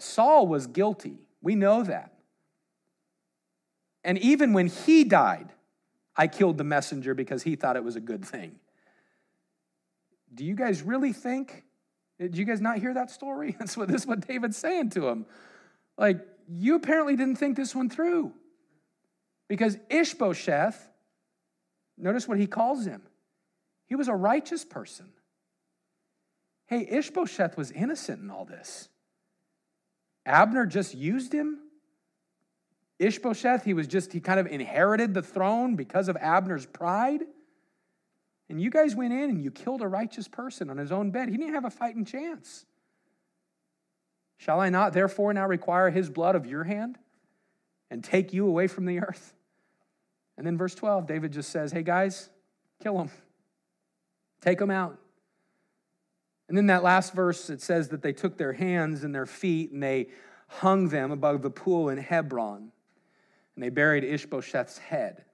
[0.00, 1.28] Saul was guilty.
[1.40, 2.12] We know that.
[4.02, 5.52] And even when he died,
[6.16, 8.56] I killed the messenger because he thought it was a good thing.
[10.34, 11.62] Do you guys really think?
[12.18, 13.54] Did you guys not hear that story?
[13.58, 15.24] That's what this is what David's saying to him.
[15.96, 18.32] Like, you apparently didn't think this one through.
[19.46, 20.88] Because Ishbosheth,
[21.96, 23.02] notice what he calls him.
[23.86, 25.06] He was a righteous person.
[26.72, 28.88] Hey, Ishbosheth was innocent in all this.
[30.24, 31.58] Abner just used him.
[32.98, 37.24] Ishbosheth, he was just, he kind of inherited the throne because of Abner's pride.
[38.48, 41.28] And you guys went in and you killed a righteous person on his own bed.
[41.28, 42.64] He didn't have a fighting chance.
[44.38, 46.96] Shall I not therefore now require his blood of your hand
[47.90, 49.34] and take you away from the earth?
[50.38, 52.30] And then verse 12, David just says, Hey guys,
[52.82, 53.10] kill him,
[54.40, 55.01] take him out.
[56.52, 59.72] And then that last verse, it says that they took their hands and their feet
[59.72, 60.08] and they
[60.48, 62.70] hung them above the pool in Hebron.
[63.54, 65.24] And they buried Ishbosheth's head.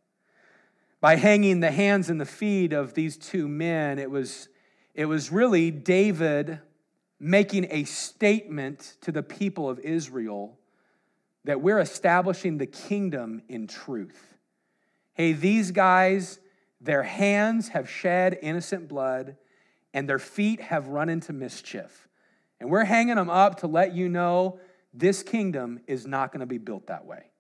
[1.00, 4.48] By hanging the hands and the feet of these two men, it was,
[4.94, 6.60] it was really David
[7.18, 10.56] making a statement to the people of Israel
[11.42, 14.36] that we're establishing the kingdom in truth.
[15.14, 16.38] Hey, these guys,
[16.80, 19.36] Their hands have shed innocent blood,
[19.94, 22.08] and their feet have run into mischief.
[22.60, 24.60] And we're hanging them up to let you know
[24.92, 27.30] this kingdom is not going to be built that way.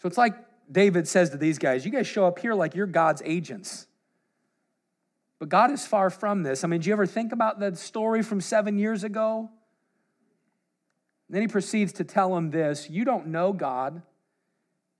[0.00, 0.34] So it's like
[0.70, 3.86] David says to these guys, You guys show up here like you're God's agents.
[5.38, 6.64] But God is far from this.
[6.64, 9.50] I mean, do you ever think about the story from seven years ago?
[11.28, 14.02] And then he proceeds to tell them this You don't know God,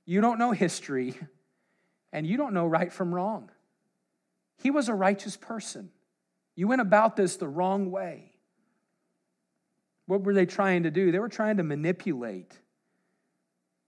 [0.05, 1.15] you don't know history,
[2.13, 3.51] and you don't know right from wrong.
[4.59, 5.91] He was a righteous person.
[6.55, 8.33] You went about this the wrong way.
[10.07, 11.13] What were they trying to do?
[11.13, 12.59] They were trying to manipulate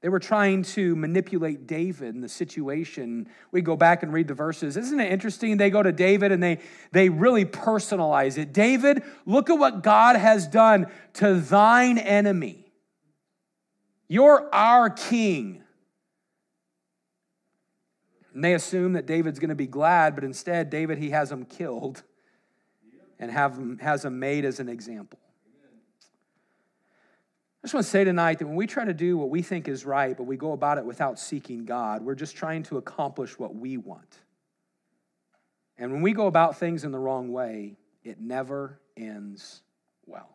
[0.01, 3.29] they were trying to manipulate David in the situation.
[3.51, 4.77] We go back and read the verses.
[4.77, 5.57] Isn't it interesting?
[5.57, 6.59] They go to David and they,
[6.93, 8.53] they really personalize it.
[8.53, 12.71] David, look at what God has done to thine enemy.
[14.07, 15.65] You're our king.
[18.39, 21.45] And they assume that David's going to be glad, but instead, David, he has him
[21.45, 22.05] killed
[23.19, 25.19] and have him, has him made as an example.
[27.61, 29.67] I just want to say tonight that when we try to do what we think
[29.67, 33.37] is right, but we go about it without seeking God, we're just trying to accomplish
[33.41, 34.19] what we want.
[35.77, 39.63] And when we go about things in the wrong way, it never ends
[40.07, 40.31] well.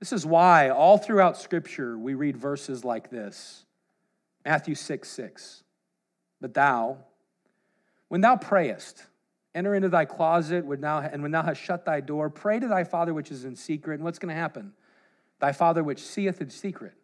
[0.00, 3.66] This is why all throughout Scripture we read verses like this
[4.42, 5.64] Matthew 6 6.
[6.40, 6.98] But thou,
[8.08, 9.04] when thou prayest,
[9.54, 13.14] enter into thy closet and when thou hast shut thy door, pray to thy Father
[13.14, 13.94] which is in secret.
[13.94, 14.72] And what's going to happen?
[15.38, 16.94] Thy Father which seeth in secret,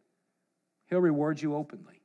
[0.86, 2.02] he'll reward you openly.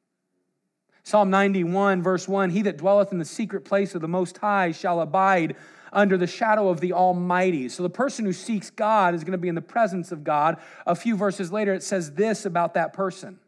[1.04, 4.72] Psalm 91, verse 1 He that dwelleth in the secret place of the Most High
[4.72, 5.56] shall abide
[5.94, 7.70] under the shadow of the Almighty.
[7.70, 10.58] So the person who seeks God is going to be in the presence of God.
[10.86, 13.40] A few verses later, it says this about that person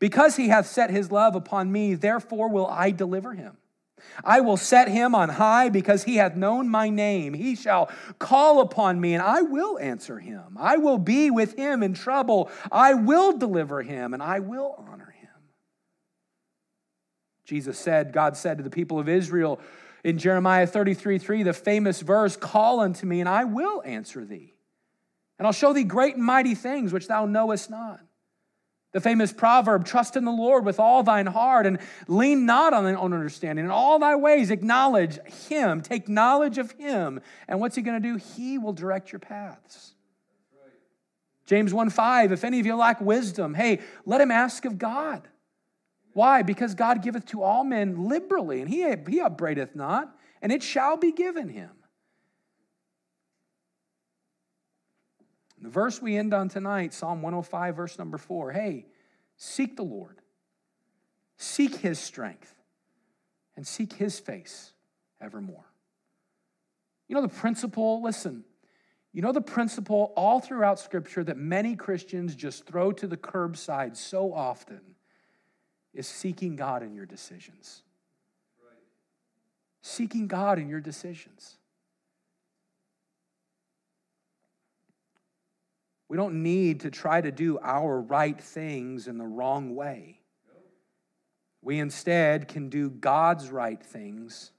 [0.00, 3.58] Because he hath set his love upon me, therefore will I deliver him.
[4.24, 7.34] I will set him on high because he hath known my name.
[7.34, 10.56] He shall call upon me, and I will answer him.
[10.58, 12.50] I will be with him in trouble.
[12.72, 15.28] I will deliver him, and I will honor him.
[17.44, 19.60] Jesus said, God said to the people of Israel
[20.02, 24.54] in Jeremiah 33 3, the famous verse, Call unto me, and I will answer thee.
[25.38, 28.00] And I'll show thee great and mighty things which thou knowest not.
[28.92, 31.78] The famous proverb, trust in the Lord with all thine heart and
[32.08, 33.64] lean not on thine own understanding.
[33.64, 35.18] In all thy ways, acknowledge
[35.48, 37.20] him, take knowledge of him.
[37.46, 38.16] And what's he going to do?
[38.16, 39.92] He will direct your paths.
[41.46, 45.26] James 1 5, if any of you lack wisdom, hey, let him ask of God.
[46.12, 46.42] Why?
[46.42, 50.96] Because God giveth to all men liberally, and he, he upbraideth not, and it shall
[50.96, 51.70] be given him.
[55.60, 58.86] The verse we end on tonight, Psalm 105, verse number four hey,
[59.36, 60.20] seek the Lord,
[61.36, 62.54] seek his strength,
[63.56, 64.72] and seek his face
[65.20, 65.66] evermore.
[67.08, 68.44] You know the principle, listen,
[69.12, 73.96] you know the principle all throughout Scripture that many Christians just throw to the curbside
[73.96, 74.80] so often
[75.92, 77.82] is seeking God in your decisions.
[78.64, 78.78] Right.
[79.82, 81.58] Seeking God in your decisions.
[86.10, 90.18] We don't need to try to do our right things in the wrong way.
[91.62, 94.50] We instead can do God's right things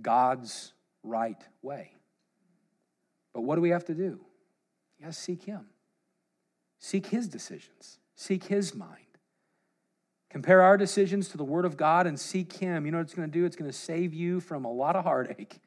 [0.00, 1.96] God's right way.
[3.34, 4.20] But what do we have to do?
[4.98, 5.66] You got to seek Him.
[6.78, 8.98] Seek His decisions, seek His mind.
[10.30, 12.86] Compare our decisions to the Word of God and seek Him.
[12.86, 13.44] You know what it's going to do?
[13.44, 15.58] It's going to save you from a lot of heartache.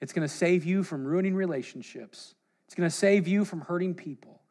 [0.00, 2.34] It's going to save you from ruining relationships.
[2.68, 4.42] It's going to save you from hurting people.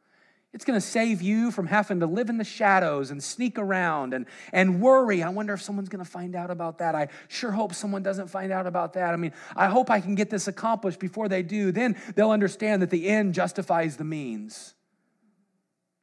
[0.52, 4.16] It's going to save you from having to live in the shadows and sneak around
[4.16, 5.22] and, and worry.
[5.22, 6.96] I wonder if someone's going to find out about that.
[6.96, 9.14] I sure hope someone doesn't find out about that.
[9.14, 11.72] I mean, I hope I can get this accomplished before they do.
[11.72, 14.74] Then they'll understand that the end justifies the means.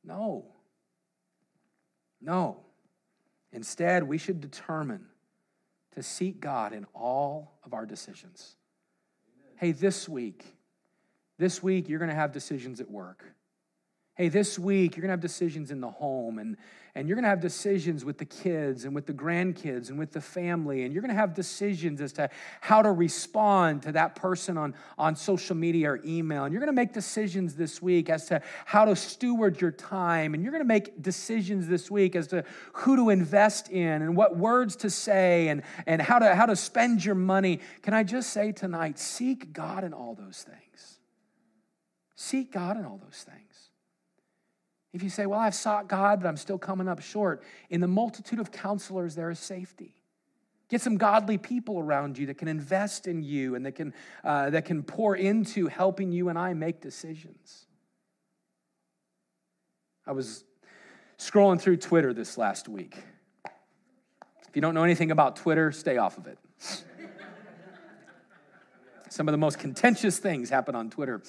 [0.05, 0.47] No.
[2.21, 2.59] No.
[3.53, 5.07] Instead, we should determine
[5.97, 8.55] to seek God in all of our decisions.
[9.57, 10.54] Hey, this week,
[11.45, 13.23] this week, you're going to have decisions at work.
[14.15, 16.57] Hey, this week, you're going to have decisions in the home, and,
[16.95, 20.11] and you're going to have decisions with the kids and with the grandkids and with
[20.11, 22.31] the family, and you're going to have decisions as to
[22.63, 26.45] how to respond to that person on, on social media or email.
[26.45, 30.33] And you're going to make decisions this week as to how to steward your time,
[30.33, 32.43] and you're going to make decisions this week as to
[32.73, 36.57] who to invest in and what words to say and, and how, to, how to
[36.57, 37.61] spend your money.
[37.83, 40.64] Can I just say tonight, seek God in all those things?
[42.17, 43.71] Seek God in all those things.
[44.93, 47.89] If you say, Well, I've sought God, but I'm still coming up short, in the
[47.89, 49.95] multitude of counselors, there is safety.
[50.69, 53.93] Get some godly people around you that can invest in you and that can,
[54.23, 57.67] uh, that can pour into helping you and I make decisions.
[60.07, 60.45] I was
[61.19, 63.03] scrolling through Twitter this last week.
[64.49, 66.39] If you don't know anything about Twitter, stay off of it.
[69.11, 71.23] Some of the most contentious things happen on Twitter.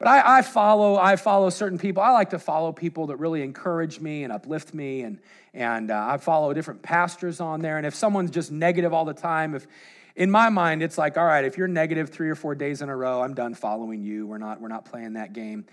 [0.00, 2.02] But I, I, follow, I follow certain people.
[2.02, 5.18] I like to follow people that really encourage me and uplift me, and
[5.52, 7.76] and uh, I follow different pastors on there.
[7.76, 9.66] And if someone's just negative all the time, if
[10.16, 12.88] in my mind it's like, all right, if you're negative three or four days in
[12.88, 14.26] a row, I'm done following you.
[14.26, 15.66] We're not we're not playing that game.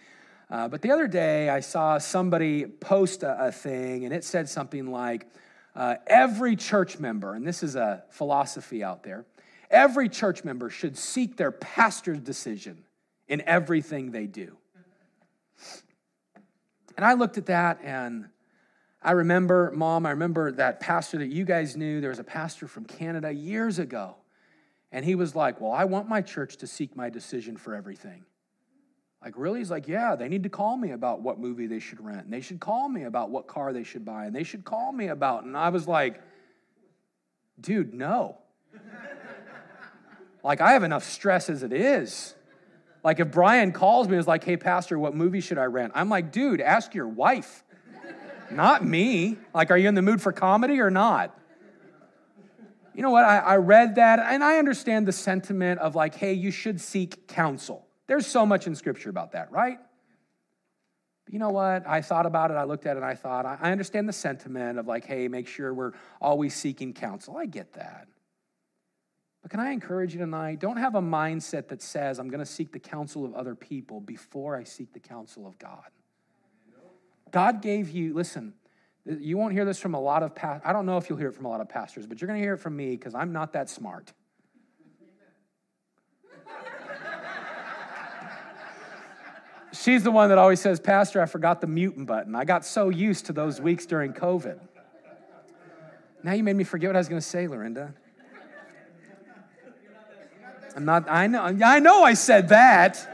[0.52, 4.50] Uh, but the other day, I saw somebody post a, a thing, and it said
[4.50, 5.26] something like,
[5.74, 9.24] uh, "Every church member," and this is a philosophy out there.
[9.72, 12.84] Every church member should seek their pastor's decision
[13.28, 14.58] in everything they do.
[16.96, 18.26] And I looked at that and
[19.02, 22.02] I remember, Mom, I remember that pastor that you guys knew.
[22.02, 24.16] There was a pastor from Canada years ago.
[24.92, 28.26] And he was like, Well, I want my church to seek my decision for everything.
[29.24, 29.60] Like, really?
[29.60, 32.24] He's like, Yeah, they need to call me about what movie they should rent.
[32.24, 34.26] And they should call me about what car they should buy.
[34.26, 35.44] And they should call me about.
[35.44, 36.22] And I was like,
[37.60, 38.38] Dude, no.
[40.44, 42.34] like, I have enough stress as it is.
[43.04, 45.94] Like if Brian calls me and is like, hey, Pastor, what movie should I rent?
[45.96, 47.64] I'm like, dude, ask your wife,
[48.52, 49.38] not me.
[49.54, 51.38] Like, are you in the mood for comedy or not?
[52.94, 53.26] You know what?
[53.26, 57.28] I, I read that and I understand the sentiment of like, hey, you should seek
[57.28, 57.88] counsel.
[58.08, 59.78] There's so much in Scripture about that, right?
[61.30, 61.86] You know what?
[61.88, 62.56] I thought about it.
[62.56, 65.48] I looked at it and I thought, I understand the sentiment of like, hey, make
[65.48, 65.92] sure we're
[66.22, 67.38] always seeking counsel.
[67.38, 68.08] I get that.
[69.48, 70.60] But can I encourage you tonight?
[70.60, 74.02] Don't have a mindset that says, I'm going to seek the counsel of other people
[74.02, 75.86] before I seek the counsel of God.
[77.32, 78.56] God gave you, listen,
[79.06, 80.64] you won't hear this from a lot of pastors.
[80.66, 82.42] I don't know if you'll hear it from a lot of pastors, but you're going
[82.42, 84.12] to hear it from me because I'm not that smart.
[89.72, 92.36] She's the one that always says, Pastor, I forgot the mute button.
[92.36, 94.60] I got so used to those weeks during COVID.
[96.22, 97.94] Now you made me forget what I was going to say, Lorinda.
[100.78, 103.10] I'm not, I know, I know I said that.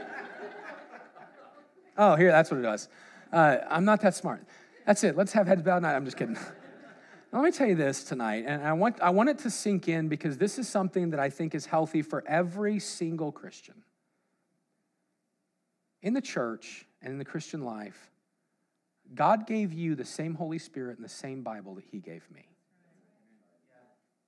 [1.96, 2.90] Oh, here, that's what it was.
[3.32, 4.44] Uh, I'm not that smart.
[4.86, 5.16] That's it.
[5.16, 5.80] Let's have heads bowed.
[5.80, 6.36] No, I'm just kidding.
[7.32, 10.08] Let me tell you this tonight, and I want, I want it to sink in
[10.08, 13.76] because this is something that I think is healthy for every single Christian.
[16.02, 18.10] In the church and in the Christian life,
[19.14, 22.46] God gave you the same Holy Spirit and the same Bible that He gave me.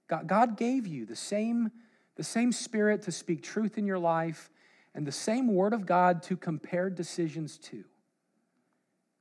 [0.08, 1.70] God gave you the same
[2.16, 4.50] the same Spirit to speak truth in your life,
[4.94, 7.84] and the same Word of God to compare decisions to.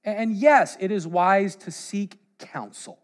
[0.03, 2.99] And yes, it is wise to seek counsel.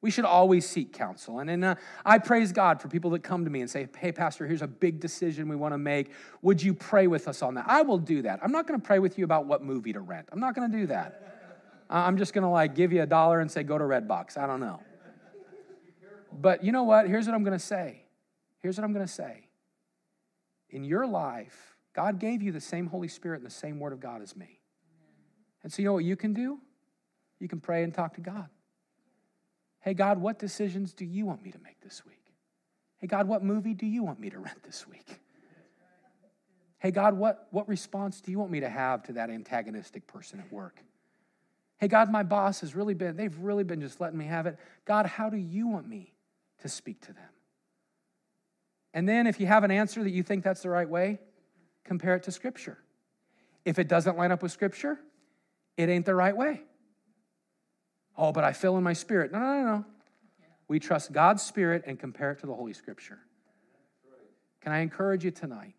[0.00, 1.38] We should always seek counsel.
[1.38, 1.74] And, and uh,
[2.04, 4.66] I praise God for people that come to me and say, Hey, Pastor, here's a
[4.66, 6.10] big decision we want to make.
[6.42, 7.64] Would you pray with us on that?
[7.66, 8.40] I will do that.
[8.42, 10.28] I'm not going to pray with you about what movie to rent.
[10.30, 11.22] I'm not going to do that.
[11.90, 14.36] I'm just going to like give you a dollar and say, Go to Redbox.
[14.36, 14.80] I don't know.
[16.32, 17.08] But you know what?
[17.08, 18.03] Here's what I'm going to say
[18.64, 19.46] Here's what I'm going to say.
[20.70, 24.00] In your life, God gave you the same Holy Spirit and the same Word of
[24.00, 24.58] God as me.
[25.62, 26.58] And so, you know what you can do?
[27.38, 28.48] You can pray and talk to God.
[29.80, 32.32] Hey, God, what decisions do you want me to make this week?
[32.96, 35.20] Hey, God, what movie do you want me to rent this week?
[36.78, 40.40] Hey, God, what, what response do you want me to have to that antagonistic person
[40.40, 40.82] at work?
[41.76, 44.56] Hey, God, my boss has really been, they've really been just letting me have it.
[44.86, 46.14] God, how do you want me
[46.62, 47.28] to speak to them?
[48.94, 51.18] And then if you have an answer that you think that's the right way,
[51.84, 52.78] compare it to Scripture.
[53.64, 54.98] If it doesn't line up with Scripture,
[55.76, 56.62] it ain't the right way.
[58.16, 59.32] Oh, but I feel in my spirit.
[59.32, 59.84] No, no, no, no.
[60.68, 63.18] We trust God's Spirit and compare it to the Holy Scripture.
[64.60, 65.74] Can I encourage you tonight?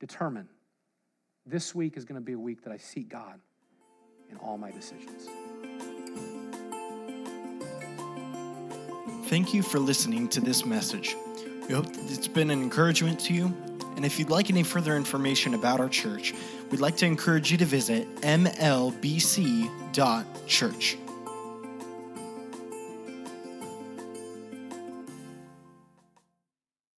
[0.00, 0.48] Determine
[1.46, 3.38] this week is going to be a week that I seek God
[4.30, 5.28] in all my decisions.
[9.28, 11.16] Thank you for listening to this message.
[11.68, 13.54] We hope it's been an encouragement to you.
[13.96, 16.34] And if you'd like any further information about our church,
[16.70, 18.94] we'd like to encourage you to visit mlbc.church.